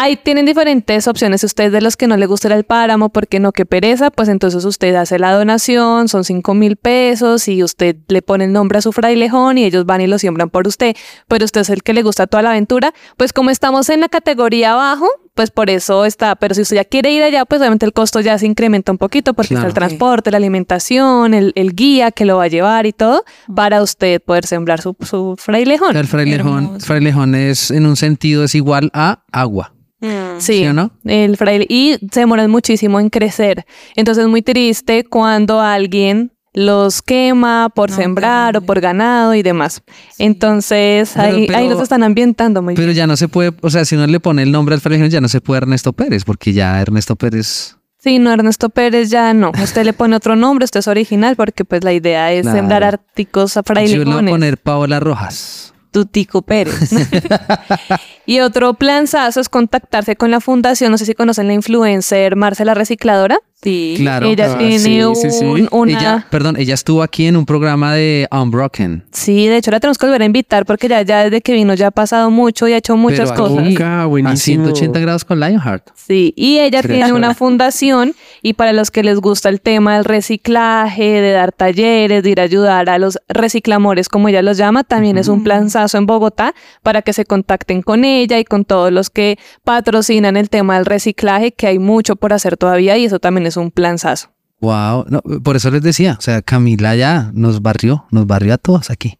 [0.00, 1.40] Ahí tienen diferentes opciones.
[1.40, 4.28] Si usted de los que no le gusta el páramo porque no, que pereza, pues
[4.28, 8.78] entonces usted hace la donación, son 5 mil pesos y usted le pone el nombre
[8.78, 10.94] a su frailejón y ellos van y lo siembran por usted.
[11.26, 12.94] Pero usted es el que le gusta toda la aventura.
[13.16, 16.34] Pues como estamos en la categoría abajo, pues por eso está.
[16.34, 18.98] Pero si usted ya quiere ir allá, pues obviamente el costo ya se incrementa un
[18.98, 19.68] poquito porque Claro.
[19.68, 23.22] está el transporte, la alimentación, el, el guía que lo va a llevar y todo
[23.54, 25.96] para usted poder sembrar su, su frailejón.
[25.96, 26.86] El frailejón, Hermoso.
[26.86, 29.72] frailejón es en un sentido es igual a agua.
[30.00, 30.90] Sí, ¿Sí o no?
[31.04, 33.64] el fraile y se demoran muchísimo en crecer.
[33.94, 39.42] Entonces es muy triste cuando alguien los quema por No, sembrar o por ganado y
[39.42, 39.82] demás.
[40.18, 42.96] Entonces Pero- ahí, pero- ahí los están ambientando muy Pero bien.
[42.96, 45.20] ya no se puede, o sea, si uno le pone el nombre al frailejón, ya
[45.20, 47.76] no se puede Ernesto Pérez, porque ya Ernesto Pérez.
[48.00, 49.50] Sí, no, Ernesto Pérez ya no.
[49.62, 52.56] Usted le pone otro nombre, usted es original porque pues la idea es Claro.
[52.58, 54.30] sembrar articos a Yo le voy a frailejones.
[54.30, 55.74] poner Paola Rojas.
[55.90, 56.90] Tutico Pérez.
[58.26, 62.74] Y otro planzazo es contactarse con la fundación, no sé si conocen la influencer Marcela
[62.74, 63.38] Recicladora.
[63.62, 63.94] Sí.
[63.98, 64.26] Claro.
[64.26, 65.44] Ella Ah, tiene sí, sí, sí.
[65.44, 65.98] un- una...
[65.98, 69.04] Ella, perdón, ella estuvo aquí en un programa de Unbroken.
[69.10, 71.74] Sí, de hecho la tenemos que volver a invitar porque ya, ya desde que vino
[71.74, 73.64] ya ha pasado mucho y ha hecho muchas Pero cosas.
[73.64, 74.64] Nunca, A buenísimo.
[74.66, 75.88] 180 grados con Lionheart.
[75.96, 79.96] Sí, y ella Creo tiene una fundación y para los que les gusta el tema
[79.96, 84.56] del reciclaje, de dar talleres, de ir a ayudar a los reciclamores, como ella los
[84.56, 88.64] llama, también es un planzazo en Bogotá para que se contacten con ella y con
[88.64, 93.04] todos los que patrocinan el tema del reciclaje, que hay mucho por hacer todavía y
[93.06, 94.30] eso también es un planzazo.
[94.60, 95.06] Wow.
[95.08, 98.90] No, por eso les decía, o sea, Camila ya nos barrió, nos barrió a todos
[98.90, 99.18] aquí.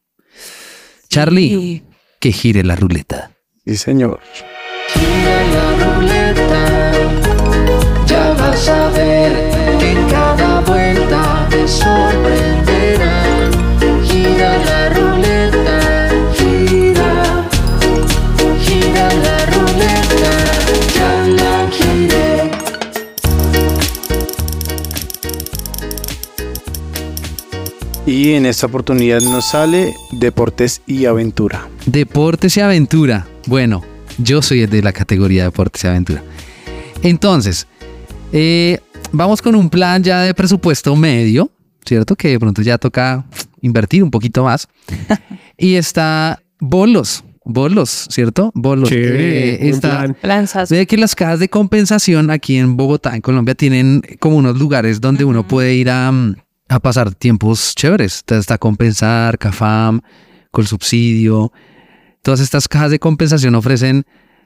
[1.08, 1.82] Charlie, Sí.
[2.20, 3.30] que gire la ruleta.
[3.64, 4.20] Sí, señor.
[4.92, 6.92] Gira la ruleta,
[8.06, 9.47] ya vas a ver
[28.08, 31.68] Y en esta oportunidad nos sale Deportes y Aventura.
[31.84, 33.26] Deportes y aventura.
[33.46, 33.84] Bueno,
[34.16, 36.22] yo soy de la categoría Deportes y aventura.
[37.02, 37.66] Entonces,
[38.32, 38.78] eh,
[39.12, 41.50] vamos con un plan ya de presupuesto medio,
[41.84, 42.16] ¿cierto?
[42.16, 43.26] Que de pronto ya toca
[43.60, 44.68] invertir un poquito más.
[45.58, 48.52] y está bolos, bolos, ¿cierto?
[48.54, 48.88] Bolos.
[48.88, 50.48] Chévere, Eh, está, plan.
[50.70, 54.98] Ve que las cajas de compensación aquí en Bogotá, en Colombia, tienen como unos lugares
[55.02, 56.36] donde uno puede ir a, mm,
[56.68, 58.24] a pasar tiempos chéveres.
[58.26, 60.00] Está Compensar, Cafam,
[60.50, 61.52] con subsidio.
[62.22, 64.04] Todas estas cajas de compensación ofrecen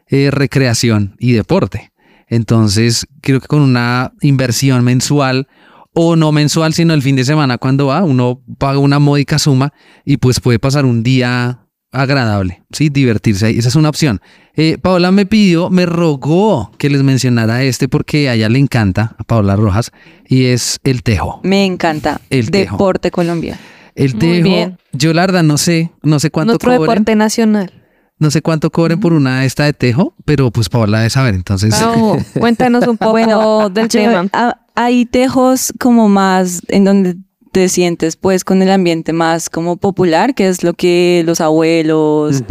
[0.08, 1.92] eh, recreación y deporte.
[2.28, 5.48] Entonces, creo que con una inversión mensual
[5.94, 9.72] o no mensual, sino el fin de semana cuando va, uno paga una módica suma
[10.04, 11.61] y pues puede pasar un día
[11.92, 12.88] agradable, ¿sí?
[12.88, 13.58] Divertirse ahí.
[13.58, 14.20] Esa es una opción.
[14.54, 19.14] Eh, Paola me pidió, me rogó que les mencionara este porque a ella le encanta,
[19.18, 19.92] a Paola Rojas,
[20.26, 21.40] y es el tejo.
[21.42, 22.20] Me encanta.
[22.30, 22.76] El tejo.
[22.76, 23.58] Deporte Colombia.
[23.94, 24.78] El Muy tejo, bien.
[24.92, 27.72] yo la verdad no sé, no sé cuánto Nuestro cobren, deporte nacional.
[28.18, 31.74] no sé cuánto cobren por una esta de tejo, pero pues Paola debe saber, entonces...
[31.74, 34.26] Pau, cuéntanos un poco Bueno, del tema.
[34.32, 37.16] ah, hay tejos como más en donde
[37.52, 42.42] te sientes pues con el ambiente más como popular, que es lo que los abuelos,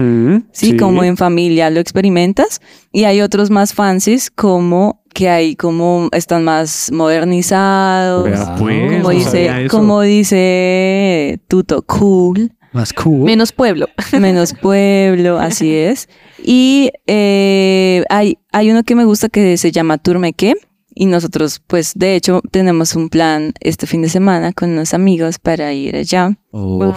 [0.51, 2.61] sí, como en familia lo experimentas.
[2.93, 8.25] Y hay otros más fancies como que hay como están más modernizados.
[8.25, 13.21] Vea, pues, como no dice, como dice Tuto, cool, Más cool.
[13.21, 13.87] Menos pueblo.
[14.19, 16.09] menos pueblo, así es.
[16.43, 20.53] Y eh, hay, hay uno que me gusta que se llama Turmeque.
[20.93, 25.39] Y nosotros, pues, de hecho, tenemos un plan este fin de semana con unos amigos
[25.39, 26.37] para ir allá.
[26.51, 26.93] Oh,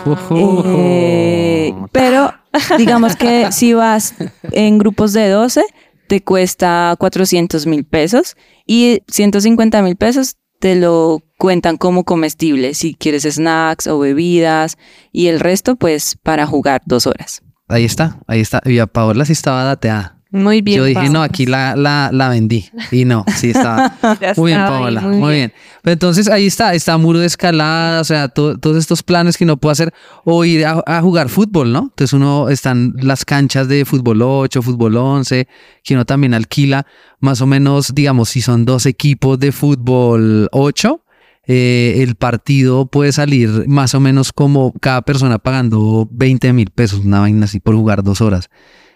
[0.76, 2.33] Eh, pero
[2.78, 4.14] digamos que si vas
[4.50, 5.64] en grupos de 12,
[6.09, 12.94] te cuesta 400 mil pesos y 150 mil pesos te lo cuentan como comestible si
[12.94, 14.78] quieres snacks o bebidas
[15.12, 17.42] y el resto pues para jugar dos horas.
[17.68, 18.61] Ahí está, ahí está.
[18.64, 20.22] Y a Paola sí estaba dateada.
[20.37, 20.79] Muy bien.
[20.79, 22.68] Yo dije, no, aquí la, la, la vendí.
[22.90, 23.97] Y no, sí estaba.
[24.37, 25.01] Muy bien, Paola.
[25.01, 25.51] muy Muy, bien.
[25.51, 25.53] bien.
[25.83, 29.44] Pero entonces ahí está, está muro de escalada, o sea, to- todos estos planes que
[29.44, 29.94] uno puede hacer
[30.25, 31.83] o ir a, a jugar fútbol, ¿no?
[31.83, 35.47] Entonces uno están las canchas de fútbol 8, fútbol 11,
[35.85, 36.85] que uno también alquila
[37.20, 41.01] más o menos, digamos, si son dos equipos de fútbol 8,
[41.47, 47.05] eh, el partido puede salir más o menos como cada persona pagando 20 mil pesos,
[47.05, 48.49] una vaina así por jugar dos horas.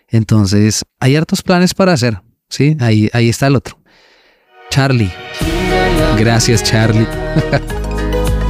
[0.09, 2.77] Entonces, hay hartos planes para hacer, ¿sí?
[2.81, 3.79] Ahí, ahí está el otro.
[4.71, 5.13] Charlie.
[6.19, 7.07] Gracias, Charlie.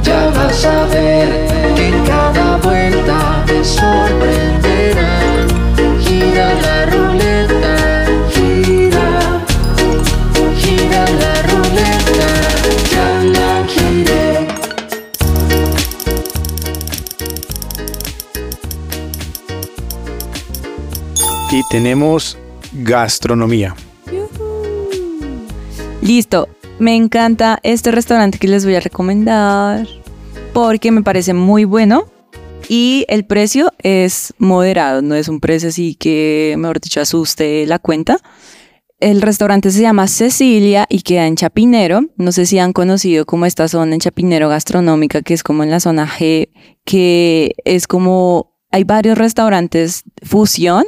[0.03, 1.29] Ya vas a ver
[1.75, 5.18] que en cada vuelta te sorprenderá.
[21.69, 22.37] Tenemos
[22.73, 23.75] gastronomía.
[26.01, 26.49] Listo.
[26.79, 29.85] Me encanta este restaurante que les voy a recomendar
[30.53, 32.05] porque me parece muy bueno
[32.69, 37.79] y el precio es moderado, no es un precio así que, mejor dicho, asuste la
[37.79, 38.17] cuenta.
[39.01, 42.01] El restaurante se llama Cecilia y queda en Chapinero.
[42.15, 45.71] No sé si han conocido como esta zona en Chapinero gastronómica, que es como en
[45.71, 46.49] la zona G,
[46.85, 50.85] que es como hay varios restaurantes fusión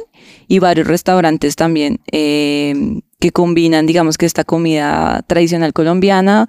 [0.52, 6.46] y varios restaurantes también eh, que combinan, digamos que esta comida tradicional colombiana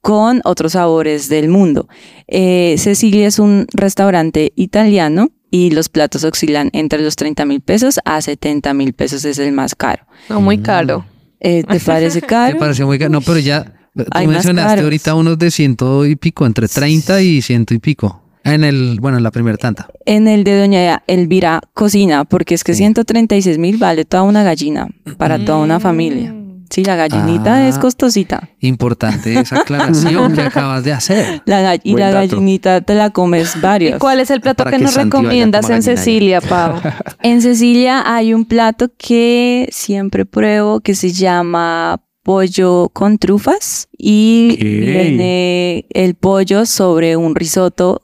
[0.00, 1.86] con otros sabores del mundo.
[2.28, 8.00] Eh, Cecilia es un restaurante italiano y los platos oscilan entre los 30 mil pesos
[8.06, 10.06] a 70 mil pesos, es el más caro.
[10.30, 11.04] No, muy caro.
[11.38, 12.54] Eh, ¿Te parece caro?
[12.54, 13.10] Me pareció muy caro.
[13.10, 17.42] No, pero ya, tú Hay mencionaste ahorita unos de ciento y pico, entre 30 y
[17.42, 18.22] ciento y pico.
[18.46, 19.88] En el, bueno, en la primera tanta.
[20.04, 24.88] En el de Doña Elvira Cocina, porque es que 136 mil vale toda una gallina
[25.18, 26.32] para toda una familia.
[26.68, 27.68] Sí, la gallinita Ah.
[27.68, 28.50] es costosita.
[28.60, 31.40] Importante esa aclaración que acabas de hacer.
[31.46, 32.34] La y Buen la dato.
[32.36, 33.98] gallinita te la comes ¿Y varios.
[34.00, 35.82] cuál es el plato que que nos Santi recomiendas en.
[35.82, 36.74] Cecilia, Pau?
[37.22, 44.56] En Cecilia hay un plato que siempre pruebo que se llama pollo con trufas y
[44.58, 48.02] viene el pollo sobre un risotto.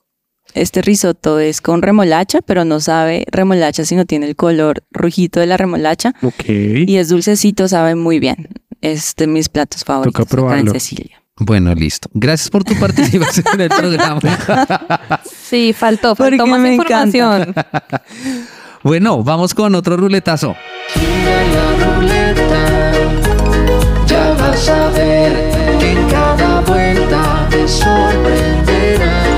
[0.55, 5.47] Este risotto es con remolacha, pero no sabe remolacha, sino tiene el color rojito de
[5.47, 6.45] la remolacha Ok.
[6.49, 8.49] y es dulcecito, sabe muy bien.
[8.81, 10.73] Es de mis platos favoritos acá en probarlo.
[10.73, 11.23] Cecilia.
[11.39, 12.09] Bueno, listo.
[12.13, 14.21] Gracias por tu participación en el programa.
[15.53, 17.17] Sí, faltó, Porque faltó más me encanta.
[17.19, 17.55] información.
[18.85, 20.57] Bueno, vamos con otro ruletazo.
[20.95, 21.43] Gira
[21.79, 22.93] la ruleta,
[24.07, 25.33] ya vas a ver
[25.79, 29.32] que en cada vuelta te sorprenderá.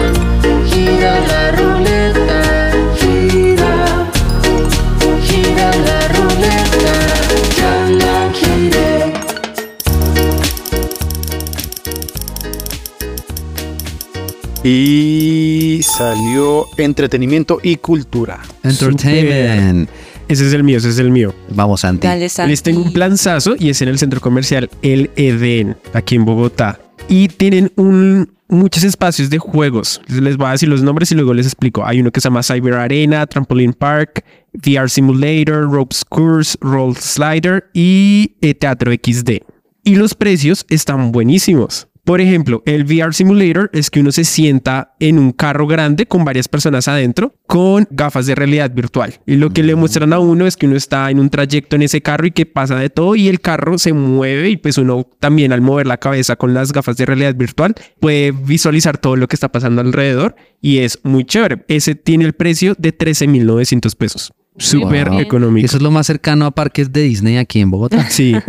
[14.67, 18.41] Y salió entretenimiento y cultura.
[18.63, 19.91] Entertainment.
[20.27, 21.35] Ese es el mío, ese es el mío.
[21.51, 22.07] Vamos, Santi.
[22.07, 22.51] Dale, Santi.
[22.51, 26.81] Les tengo un planzazo y es en el centro comercial El Edén, aquí en Bogotá.
[27.11, 30.01] Y tienen un, muchos espacios de juegos.
[30.09, 31.85] Les voy a decir los nombres y luego les explico.
[31.85, 34.25] Hay uno que se llama Cyber Arena, Trampoline Park,
[34.55, 39.43] VR Simulator, Ropes Course, Roll Slider y eh, Teatro XD.
[39.85, 41.87] Y los precios están buenísimos.
[42.05, 46.23] Por ejemplo, el VR Simulator es que uno se sienta en un carro grande con
[46.25, 49.15] varias personas adentro con gafas de realidad virtual.
[49.27, 51.83] Y lo que le muestran a uno es que uno está en un trayecto en
[51.83, 55.09] ese carro y que pasa de todo y el carro se mueve y pues uno
[55.19, 59.27] también al mover la cabeza con las gafas de realidad virtual puede visualizar todo lo
[59.27, 61.65] que está pasando alrededor y es muy chévere.
[61.69, 64.33] Ese tiene el precio de 13.900 pesos.
[64.59, 65.21] Súper Wow.
[65.21, 65.65] económico.
[65.65, 68.09] Eso es lo más cercano a parques de Disney aquí en Bogotá.
[68.11, 68.35] Sí.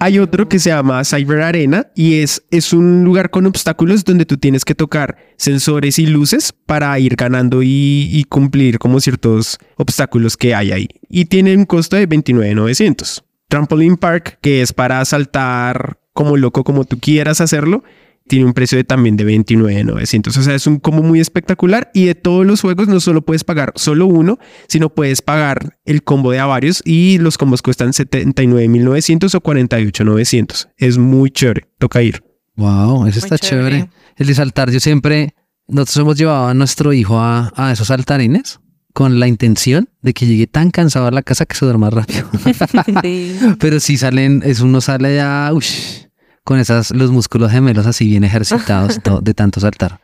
[0.00, 4.26] Hay otro que se llama Cyber Arena y es, es un lugar con obstáculos donde
[4.26, 10.36] tú tienes que tocar sensores y luces para ir ganando y, cumplir como ciertos obstáculos
[10.36, 10.88] que hay ahí.
[11.08, 13.24] Y tiene un costo de 29,900.
[13.48, 17.82] Trampoline Park, que es para saltar como loco como tú quieras hacerlo,
[18.28, 20.36] tiene un precio de también de 29,900.
[20.36, 23.42] O sea, es un combo muy espectacular y de todos los juegos no solo puedes
[23.42, 24.38] pagar solo uno,
[24.68, 30.68] sino puedes pagar el combo de a varios y los combos cuestan 79,900 o 48,900.
[30.76, 31.68] Es muy chévere.
[31.78, 32.22] Toca ir.
[32.56, 33.76] Wow, eso está chévere.
[33.76, 33.90] chévere.
[34.16, 35.34] El de saltar, yo siempre,
[35.66, 38.60] nosotros hemos llevado a nuestro hijo a, a esos saltarines
[38.92, 42.28] con la intención de que llegue tan cansado a la casa que se duerma rápido.
[43.02, 43.38] Sí.
[43.60, 46.07] Pero si salen, es uno sale ya ush,
[46.48, 50.00] con esas, los músculos gemelos así bien ejercitados de tanto saltar.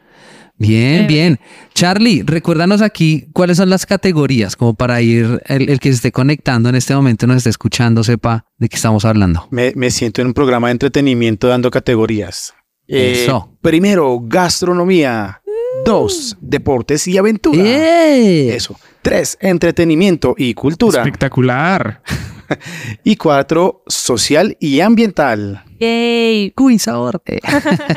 [0.59, 1.41] Bien, bien.
[1.73, 6.13] Charlie, recuérdanos aquí cuáles son las categorías, como para ir, el, el que se esté
[6.13, 9.49] conectando en este momento, nos esté escuchando, sepa de qué estamos hablando.
[9.51, 12.53] Me, me siento en un programa de entretenimiento dando categorías.
[12.89, 13.57] Eh, Eso.
[13.63, 15.41] Primero, gastronomía.
[15.87, 17.59] Dos, deportes y aventura.
[17.59, 18.55] ¡Eh!
[18.55, 18.79] Eso.
[19.01, 21.01] Tres, entretenimiento y cultura.
[21.01, 22.03] Espectacular.
[23.05, 25.65] Y cuatro, social y ambiental.
[25.81, 26.53] Yay.
[26.53, 27.23] Cuy sabor.
[27.27, 27.41] Eh.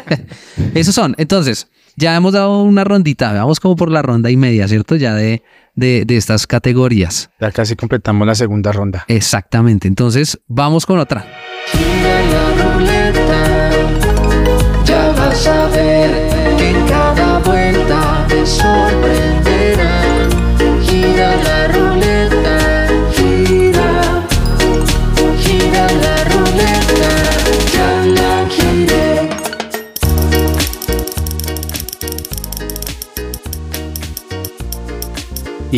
[0.74, 1.16] Esos son.
[1.18, 4.96] Entonces, ya hemos dado una rondita, vamos como por la ronda y media, ¿cierto?
[4.96, 5.44] Ya de,
[5.76, 7.30] de, de estas categorías.
[7.40, 9.06] Ya casi completamos la segunda ronda.
[9.08, 9.88] Exactamente.
[9.88, 11.26] Entonces, vamos con otra.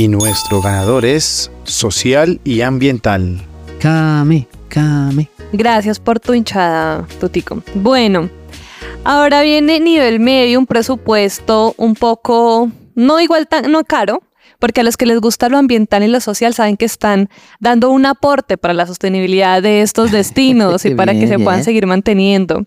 [0.09, 3.41] Nuestro ganador es social y ambiental.
[3.79, 5.29] Came, came.
[5.53, 7.61] Gracias por tu hinchada, Tutico.
[7.75, 8.29] Bueno,
[9.03, 14.23] ahora viene nivel medio, un presupuesto un poco, no igual tan, no caro,
[14.59, 17.89] porque a los que les gusta lo ambiental y lo social saben que están dando
[17.89, 22.65] un aporte para la sostenibilidad de estos destinos y para que se puedan seguir manteniendo.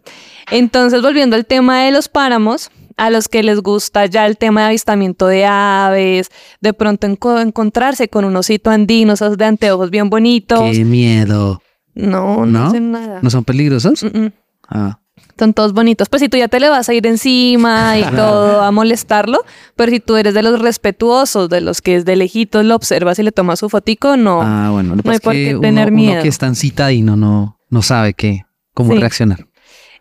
[0.50, 4.60] Entonces, volviendo al tema de los páramos, a los que les gusta ya el tema
[4.62, 9.90] de avistamiento de aves, de pronto enco- encontrarse con un osito andino, esos de anteojos
[9.90, 10.60] bien bonitos.
[10.76, 11.60] Qué miedo.
[11.94, 12.66] No, no, ¿No?
[12.66, 13.20] hacen nada.
[13.22, 14.02] ¿No son peligrosos?
[14.04, 14.32] Mm, mm.
[14.68, 14.98] Ah.
[15.38, 16.08] Son todos bonitos.
[16.08, 19.38] Pues si tú ya te le vas a ir encima y todo a molestarlo,
[19.76, 23.22] pero si tú eres de los respetuosos, de los que desde lejitos lo observas y
[23.22, 24.40] le tomas su fotico, no.
[24.42, 24.94] Ah, bueno.
[25.02, 26.22] No hay por es qué uno- tener uno miedo.
[26.22, 28.42] que es tan citadino no, no sabe qué,
[28.74, 28.98] cómo Sí.
[29.00, 29.46] reaccionar.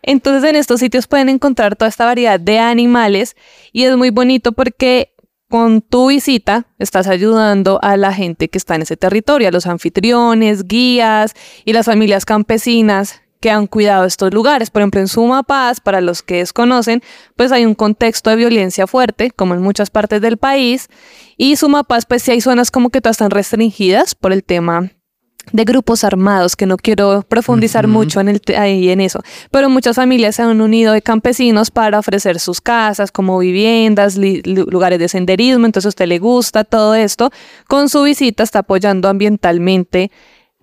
[0.02, 3.36] Entonces en estos sitios pueden encontrar toda esta variedad de animales
[3.72, 5.14] y es muy bonito porque
[5.48, 9.66] con tu visita estás ayudando a la gente que está en ese territorio, a los
[9.66, 11.34] anfitriones, guías
[11.64, 14.70] y las familias campesinas que han cuidado estos lugares.
[14.70, 17.02] Por ejemplo, en Sumapaz, para los que desconocen,
[17.36, 20.88] pues hay un contexto de violencia fuerte, como en muchas partes del país.
[21.36, 24.92] Y Sumapaz, pues sí hay zonas como que todas están restringidas por el tema
[25.50, 29.96] de grupos armados, que no quiero profundizar mucho en, el ahí en eso, pero muchas
[29.96, 35.66] familias se han unido de campesinos para ofrecer sus casas como viviendas, lugares de senderismo,
[35.66, 37.30] entonces a usted le gusta todo esto,
[37.66, 40.10] con su visita está apoyando ambientalmente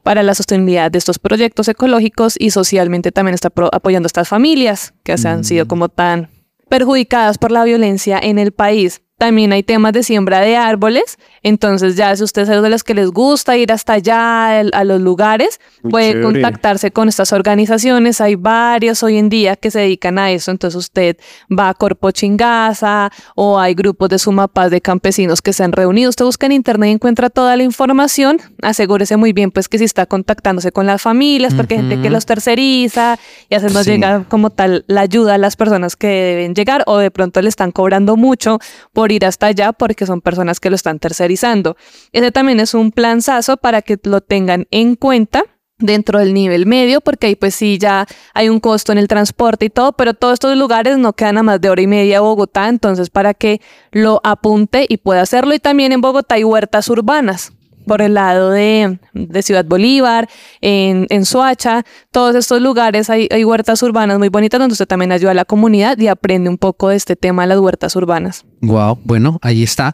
[0.01, 4.29] para la sostenibilidad de estos proyectos ecológicos y socialmente también está pro- apoyando a estas
[4.29, 6.29] familias que se han sido como tan
[6.69, 9.01] perjudicadas por la violencia en el país.
[9.19, 12.93] También hay temas de siembra de árboles, entonces ya si usted es de los que
[12.95, 16.23] les gusta ir hasta allá el- a los lugares, Muy puede chévere.
[16.41, 18.21] contactarse con estas organizaciones.
[18.21, 21.17] Hay varios hoy en día que se dedican a eso, entonces usted
[21.51, 26.09] va a Corpo Chingaza o hay grupos de Sumapaz de campesinos que se han reunido.
[26.09, 28.37] Usted busca en internet y encuentra toda la información.
[28.61, 32.09] Asegúrese muy bien pues que si está contactándose con las familias, porque hay gente que
[32.09, 33.91] los terceriza y así nos Sí.
[33.91, 37.49] llega como tal la ayuda a las personas que deben llegar o de pronto le
[37.49, 38.59] están cobrando mucho
[38.93, 41.77] por ir hasta allá porque son personas que lo están tercerizando.
[42.11, 45.43] Ese también es un planzazo para que lo tengan en cuenta
[45.79, 49.65] dentro del nivel medio, porque ahí pues sí ya hay un costo en el transporte
[49.65, 52.21] y todo, pero todos estos lugares no quedan a más de hora y media a
[52.21, 55.53] Bogotá, entonces para que lo apunte y pueda hacerlo.
[55.53, 57.53] Y también en Bogotá hay huertas urbanas
[57.89, 60.29] por el lado de, de Ciudad Bolívar,
[60.61, 65.11] en, en Soacha, todos estos lugares hay, hay huertas urbanas muy bonitas donde usted también
[65.11, 68.45] ayuda a la comunidad y aprende un poco de este tema de las huertas urbanas.
[68.61, 69.91] Wow, bueno, ahí está.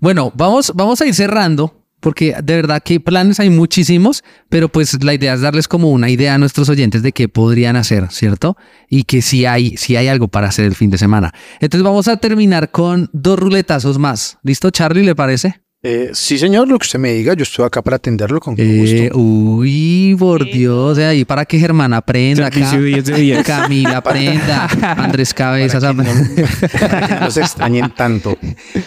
[0.00, 1.82] Bueno, vamos, vamos a ir cerrando.
[2.00, 6.08] Porque de verdad que planes hay muchísimos, pero pues la idea es darles como una
[6.10, 8.56] idea a nuestros oyentes de qué podrían hacer, ¿cierto?
[8.88, 11.32] Y que si hay, si hay algo para hacer el fin de semana.
[11.58, 14.38] Entonces vamos a terminar con dos ruletazos más.
[14.42, 15.04] ¿Listo, Charlie?
[15.04, 15.65] ¿Le parece?
[15.88, 19.08] Eh, sí, señor, lo que usted me diga, yo estoy acá para atenderlo con Eh,
[19.08, 19.18] gusto.
[19.20, 22.56] uy, por Dios, de ahí para que Germán aprenda acá.
[22.70, 23.46] Servicio 10 de 10.
[23.46, 24.66] Camila aprenda.
[24.96, 26.48] Andrés Cabezas Para que aprenda.
[26.80, 28.36] para que no se extrañen tanto.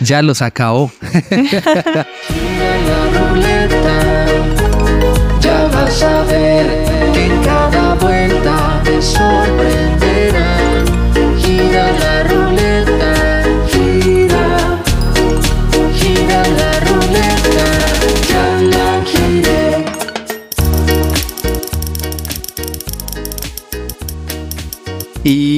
[0.01, 0.91] ya los acabó.
[1.29, 1.63] Gira
[2.89, 4.25] la ruleta,
[5.39, 6.65] ya vas a ver
[7.13, 9.88] que en cada vuelta te sorprenderán.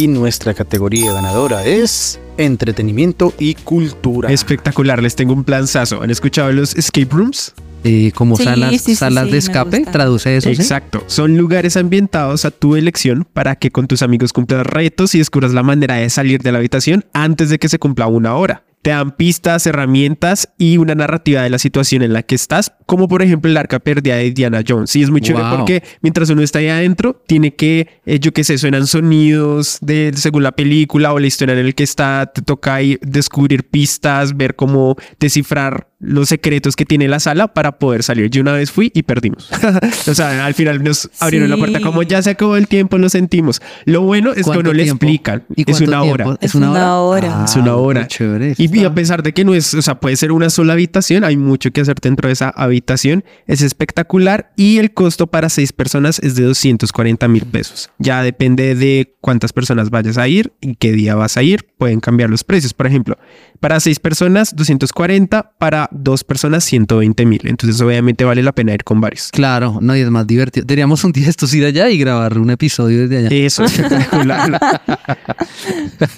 [0.01, 4.31] Y nuestra categoría ganadora es entretenimiento y cultura.
[4.31, 6.01] Espectacular, les tengo un planzazo.
[6.01, 7.53] ¿Han escuchado los escape rooms?
[7.83, 10.49] eh, como Sí, salas, sí, salas sí, de escape, traduce eso.
[10.49, 10.55] ¿sí?
[10.55, 11.03] Exacto.
[11.05, 15.51] Son lugares ambientados a tu elección para que con tus amigos cumplas retos y descubras
[15.53, 18.63] la manera de salir de la habitación antes de que se cumpla una hora.
[18.81, 23.07] Te dan pistas, herramientas y una narrativa de la situación en la que estás, como
[23.07, 24.95] por ejemplo el arca perdida de Diana Jones.
[24.95, 25.57] Y es muy chévere Wow.
[25.59, 30.11] porque mientras uno está ahí adentro, tiene que, eh, yo qué sé, suenan sonidos de
[30.15, 34.35] según la película o la historia en el que está, te toca ahí descubrir pistas,
[34.35, 38.29] ver cómo descifrar los secretos que tiene la sala para poder salir.
[38.29, 39.49] Yo una vez fui y perdimos.
[40.07, 43.07] o sea, al final nos abrieron la puerta como ya se acabó el tiempo, lo
[43.09, 43.61] sentimos.
[43.85, 45.43] Lo bueno es que ¿Cuánto no le explican.
[45.55, 46.29] ¿Y Es una tiempo?
[46.29, 46.37] hora.
[46.41, 47.45] Es una hora.
[47.45, 47.99] Es una Ah, hora.
[48.01, 48.55] muy chévere.
[48.57, 51.23] Y, y a pesar de que no es, o sea, puede ser una sola habitación,
[51.23, 53.23] hay mucho que hacer dentro de esa habitación.
[53.47, 57.89] Es espectacular y el costo para seis personas es de 240 mil pesos.
[57.99, 61.67] Ya depende de cuántas personas vayas a ir y qué día vas a ir.
[61.77, 62.73] Pueden cambiar los precios.
[62.73, 63.17] Por ejemplo,
[63.59, 67.41] para seis personas 240, para dos personas 120 mil.
[67.45, 69.29] Entonces obviamente vale la pena ir con varios.
[69.31, 70.65] Claro, no, y es más divertido.
[70.65, 73.29] Deberíamos un día estos ir allá y grabar un episodio desde allá.
[73.29, 74.59] Eso es espectacular.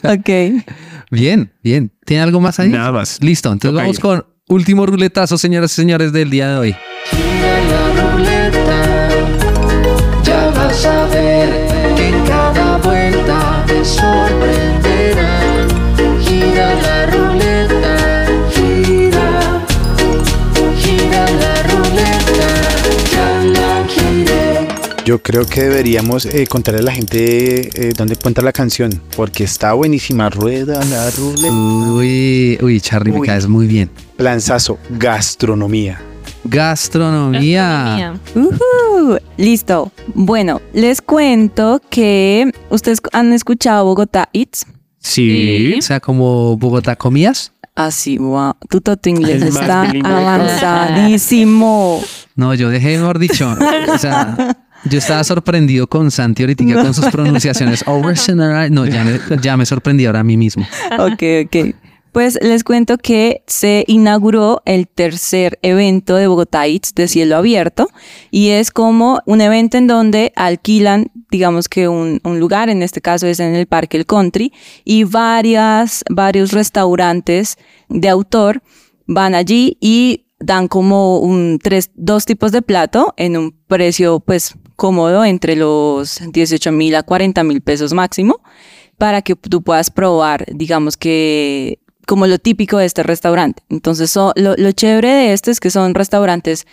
[0.03, 0.29] Ok.
[1.11, 1.91] Bien, bien.
[2.05, 2.69] ¿Tiene algo más ahí?
[2.69, 3.19] Nada más.
[3.21, 6.75] Listo, entonces vamos con último ruletazo, señoras y señores, del día de hoy.
[7.09, 9.09] Gira la ruleta,
[10.23, 11.32] ya vas a ver
[25.05, 29.43] Yo creo que deberíamos eh, contarle a la gente eh, dónde encuentra la canción, porque
[29.43, 30.29] está buenísima.
[30.29, 31.51] Rueda la ruleta.
[31.53, 33.27] Uy, uy, Charlie, me Uy.
[33.27, 33.89] caes muy bien.
[34.15, 36.01] Planzazo, gastronomía.
[36.45, 38.13] Gastronomía.
[38.33, 39.91] Ujú, Listo.
[40.13, 44.65] Bueno, les cuento que ustedes han escuchado Bogotá Eats.
[44.99, 45.75] Sí.
[45.79, 47.51] O sea, como Bogotá comías.
[47.75, 48.53] Así, wow.
[48.69, 52.01] Tu toto inglés está avanzadísimo.
[52.35, 53.53] No, yo dejé, mejor dicho.
[53.93, 54.55] o sea,
[54.89, 57.83] yo estaba sorprendido con Santi ahorita con sus pronunciaciones.
[58.69, 60.65] No, ya me, ya me sorprendí ahora a mí mismo.
[60.99, 61.75] Ok, ok.
[62.11, 67.89] Pues les cuento que se inauguró el tercer evento de Bogotá Eats de cielo abierto
[68.29, 73.01] y es como un evento en donde alquilan, digamos que un, un lugar, en este
[73.01, 74.53] caso es en el Parque El Country,
[74.85, 77.57] y varias, varios restaurantes
[77.89, 78.61] de autor
[79.07, 84.55] van allí y dan como un tres, dos tipos de plato en un precio pues
[84.83, 88.41] cómodo entre los 18 mil a 40 mil pesos máximo
[88.97, 93.63] para que tú puedas probar, digamos que como lo típico de este restaurante.
[93.69, 96.67] Entonces, so- lo, lo chévere de este es que son restaurantes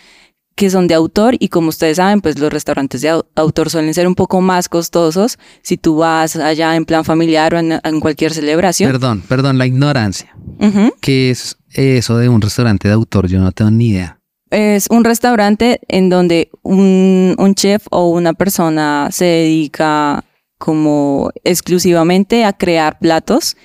[0.57, 3.93] que son de autor y como ustedes saben, pues los restaurantes de au- autor suelen
[3.93, 7.99] ser un poco más costosos si tú vas allá en plan familiar o en, en
[8.01, 8.91] cualquier celebración.
[8.91, 10.35] Perdón, perdón, la ignorancia.
[10.59, 10.93] Ujú.
[10.99, 13.27] ¿Qué es eso de un restaurante de autor?
[13.29, 14.19] Yo no tengo ni idea.
[14.51, 20.23] Es un restaurante en donde un, un chef o una persona se dedica
[20.57, 23.55] como exclusivamente a crear platos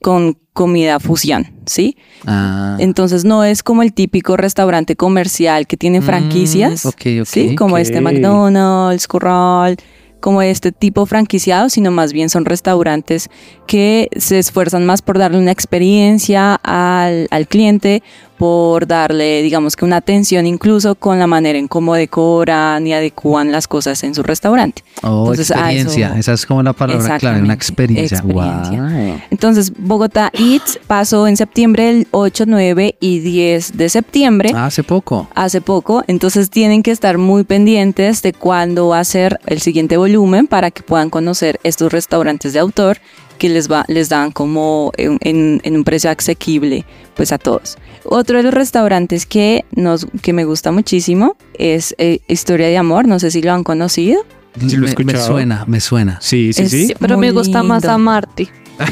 [0.00, 1.96] con comida fusión, ¿sí?
[2.26, 7.26] Ah, Entonces no es como el típico restaurante comercial que tiene Mm, franquicias, ok, ok,
[7.26, 7.54] ¿sí?
[7.56, 8.00] Como este.
[8.00, 9.76] McDonald's, Corral,
[10.20, 13.28] como este tipo franquiciado, sino más bien son restaurantes
[13.66, 18.02] que se esfuerzan más por darle una experiencia al, al cliente,
[18.38, 23.52] por darle, digamos que una atención incluso con la manera en cómo decoran y adecúan
[23.52, 24.82] las cosas en su restaurante.
[25.02, 26.08] oh, entonces, experiencia.
[26.08, 28.18] eso- Esa es como la palabra clave, una experiencia.
[28.18, 28.80] experiencia.
[28.82, 29.20] Wow.
[29.30, 34.52] Entonces, Bogotá Eats pasó en septiembre el 8, 9 y 10 de septiembre.
[34.54, 35.28] Hace poco.
[35.34, 39.96] hace poco, entonces tienen que estar muy pendientes de cuándo va a ser el siguiente
[39.96, 42.98] volumen para que puedan conocer estos restaurantes de autor
[43.38, 46.84] que les, va, les dan como en, en- en un precio asequible
[47.14, 47.76] pues a todos.
[48.04, 53.06] Otro de los restaurantes que, nos, que me gusta muchísimo es eh, Historia de Amor,
[53.08, 54.22] no sé si lo han conocido.
[54.66, 56.18] Sí, lo he me, me suena, me suena.
[56.20, 56.94] Sí, sí, Es- sí.
[56.98, 57.94] Pero Muy me gusta más lindo.
[57.94, 58.48] a Marty.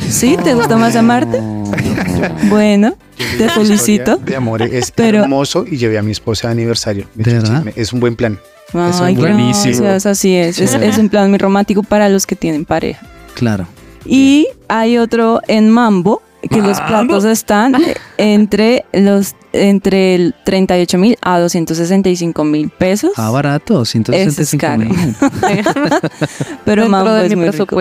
[0.08, 0.36] ¿Sí?
[0.42, 1.40] ¿Te gusta más amarte?
[2.48, 2.96] Bueno,
[3.38, 4.16] te felicito.
[4.16, 7.06] De amor es Pero- hermoso y llevé a mi esposa de aniversario.
[7.14, 7.64] ¿De verdad?
[7.76, 8.38] Es un buen plan.
[8.72, 9.82] Ay, buenísimo.
[9.82, 10.58] gracias, así es.
[10.58, 10.72] es.
[10.72, 10.90] Chévere.
[10.90, 13.06] es un plan muy romántico para los que tienen pareja.
[13.34, 13.66] Claro.
[14.04, 17.74] Y hay otro en Mambo, que los platos están
[18.18, 23.12] entre los entre el 38 mil a 265 mil pesos.
[23.16, 24.78] Ah, barato, 165 caro.
[24.80, 25.16] mil.
[26.64, 27.80] pero Mambo de es mi muy rico.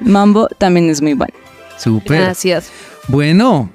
[0.00, 1.34] Mambo también es muy bueno.
[1.78, 2.20] Súper.
[2.20, 2.70] Gracias.
[3.08, 3.70] Bueno,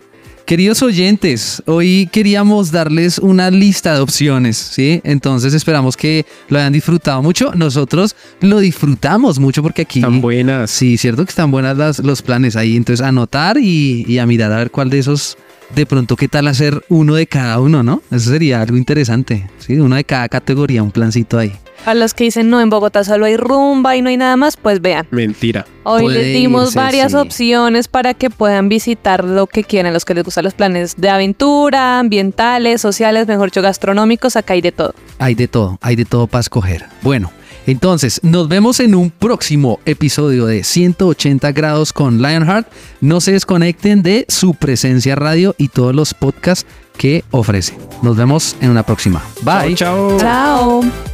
[0.51, 4.99] queridos oyentes, hoy queríamos darles una lista de opciones, ¿sí?
[5.05, 7.53] Entonces esperamos que lo hayan disfrutado mucho.
[7.55, 10.01] Nosotros lo disfrutamos mucho porque aquí...
[10.01, 10.69] Tan buenas.
[10.69, 12.75] Sí, cierto que están buenas las- los planes ahí.
[12.75, 15.37] Entonces anotar y, y a mirar a ver cuál de esos
[15.73, 18.03] de pronto, ¿qué tal hacer uno de cada uno, no?
[18.11, 19.49] Eso sería algo interesante.
[19.59, 21.53] Sí, uno de cada categoría, un plancito ahí.
[21.85, 24.55] A los que dicen, no, en Bogotá solo hay rumba y no hay nada más,
[24.55, 25.07] pues vean.
[25.09, 25.65] Mentira.
[25.83, 27.17] Hoy Puede les dimos irse, varias sí.
[27.17, 31.09] opciones para que puedan visitar lo que quieran, los que les gustan los planes de
[31.09, 34.93] aventura, ambientales, sociales, mejor dicho, gastronómicos, acá hay de todo.
[35.17, 36.85] Hay de todo, hay de todo para escoger.
[37.01, 37.31] Bueno,
[37.65, 42.67] entonces nos vemos en un próximo episodio de 180 grados con Lionheart.
[43.01, 46.65] No se desconecten de su presencia radio y todos los podcasts
[46.97, 47.75] que ofrece.
[48.03, 49.23] Nos vemos en una próxima.
[49.41, 49.75] Bye.
[49.75, 50.81] Chao, chao.
[50.81, 51.10] Chao.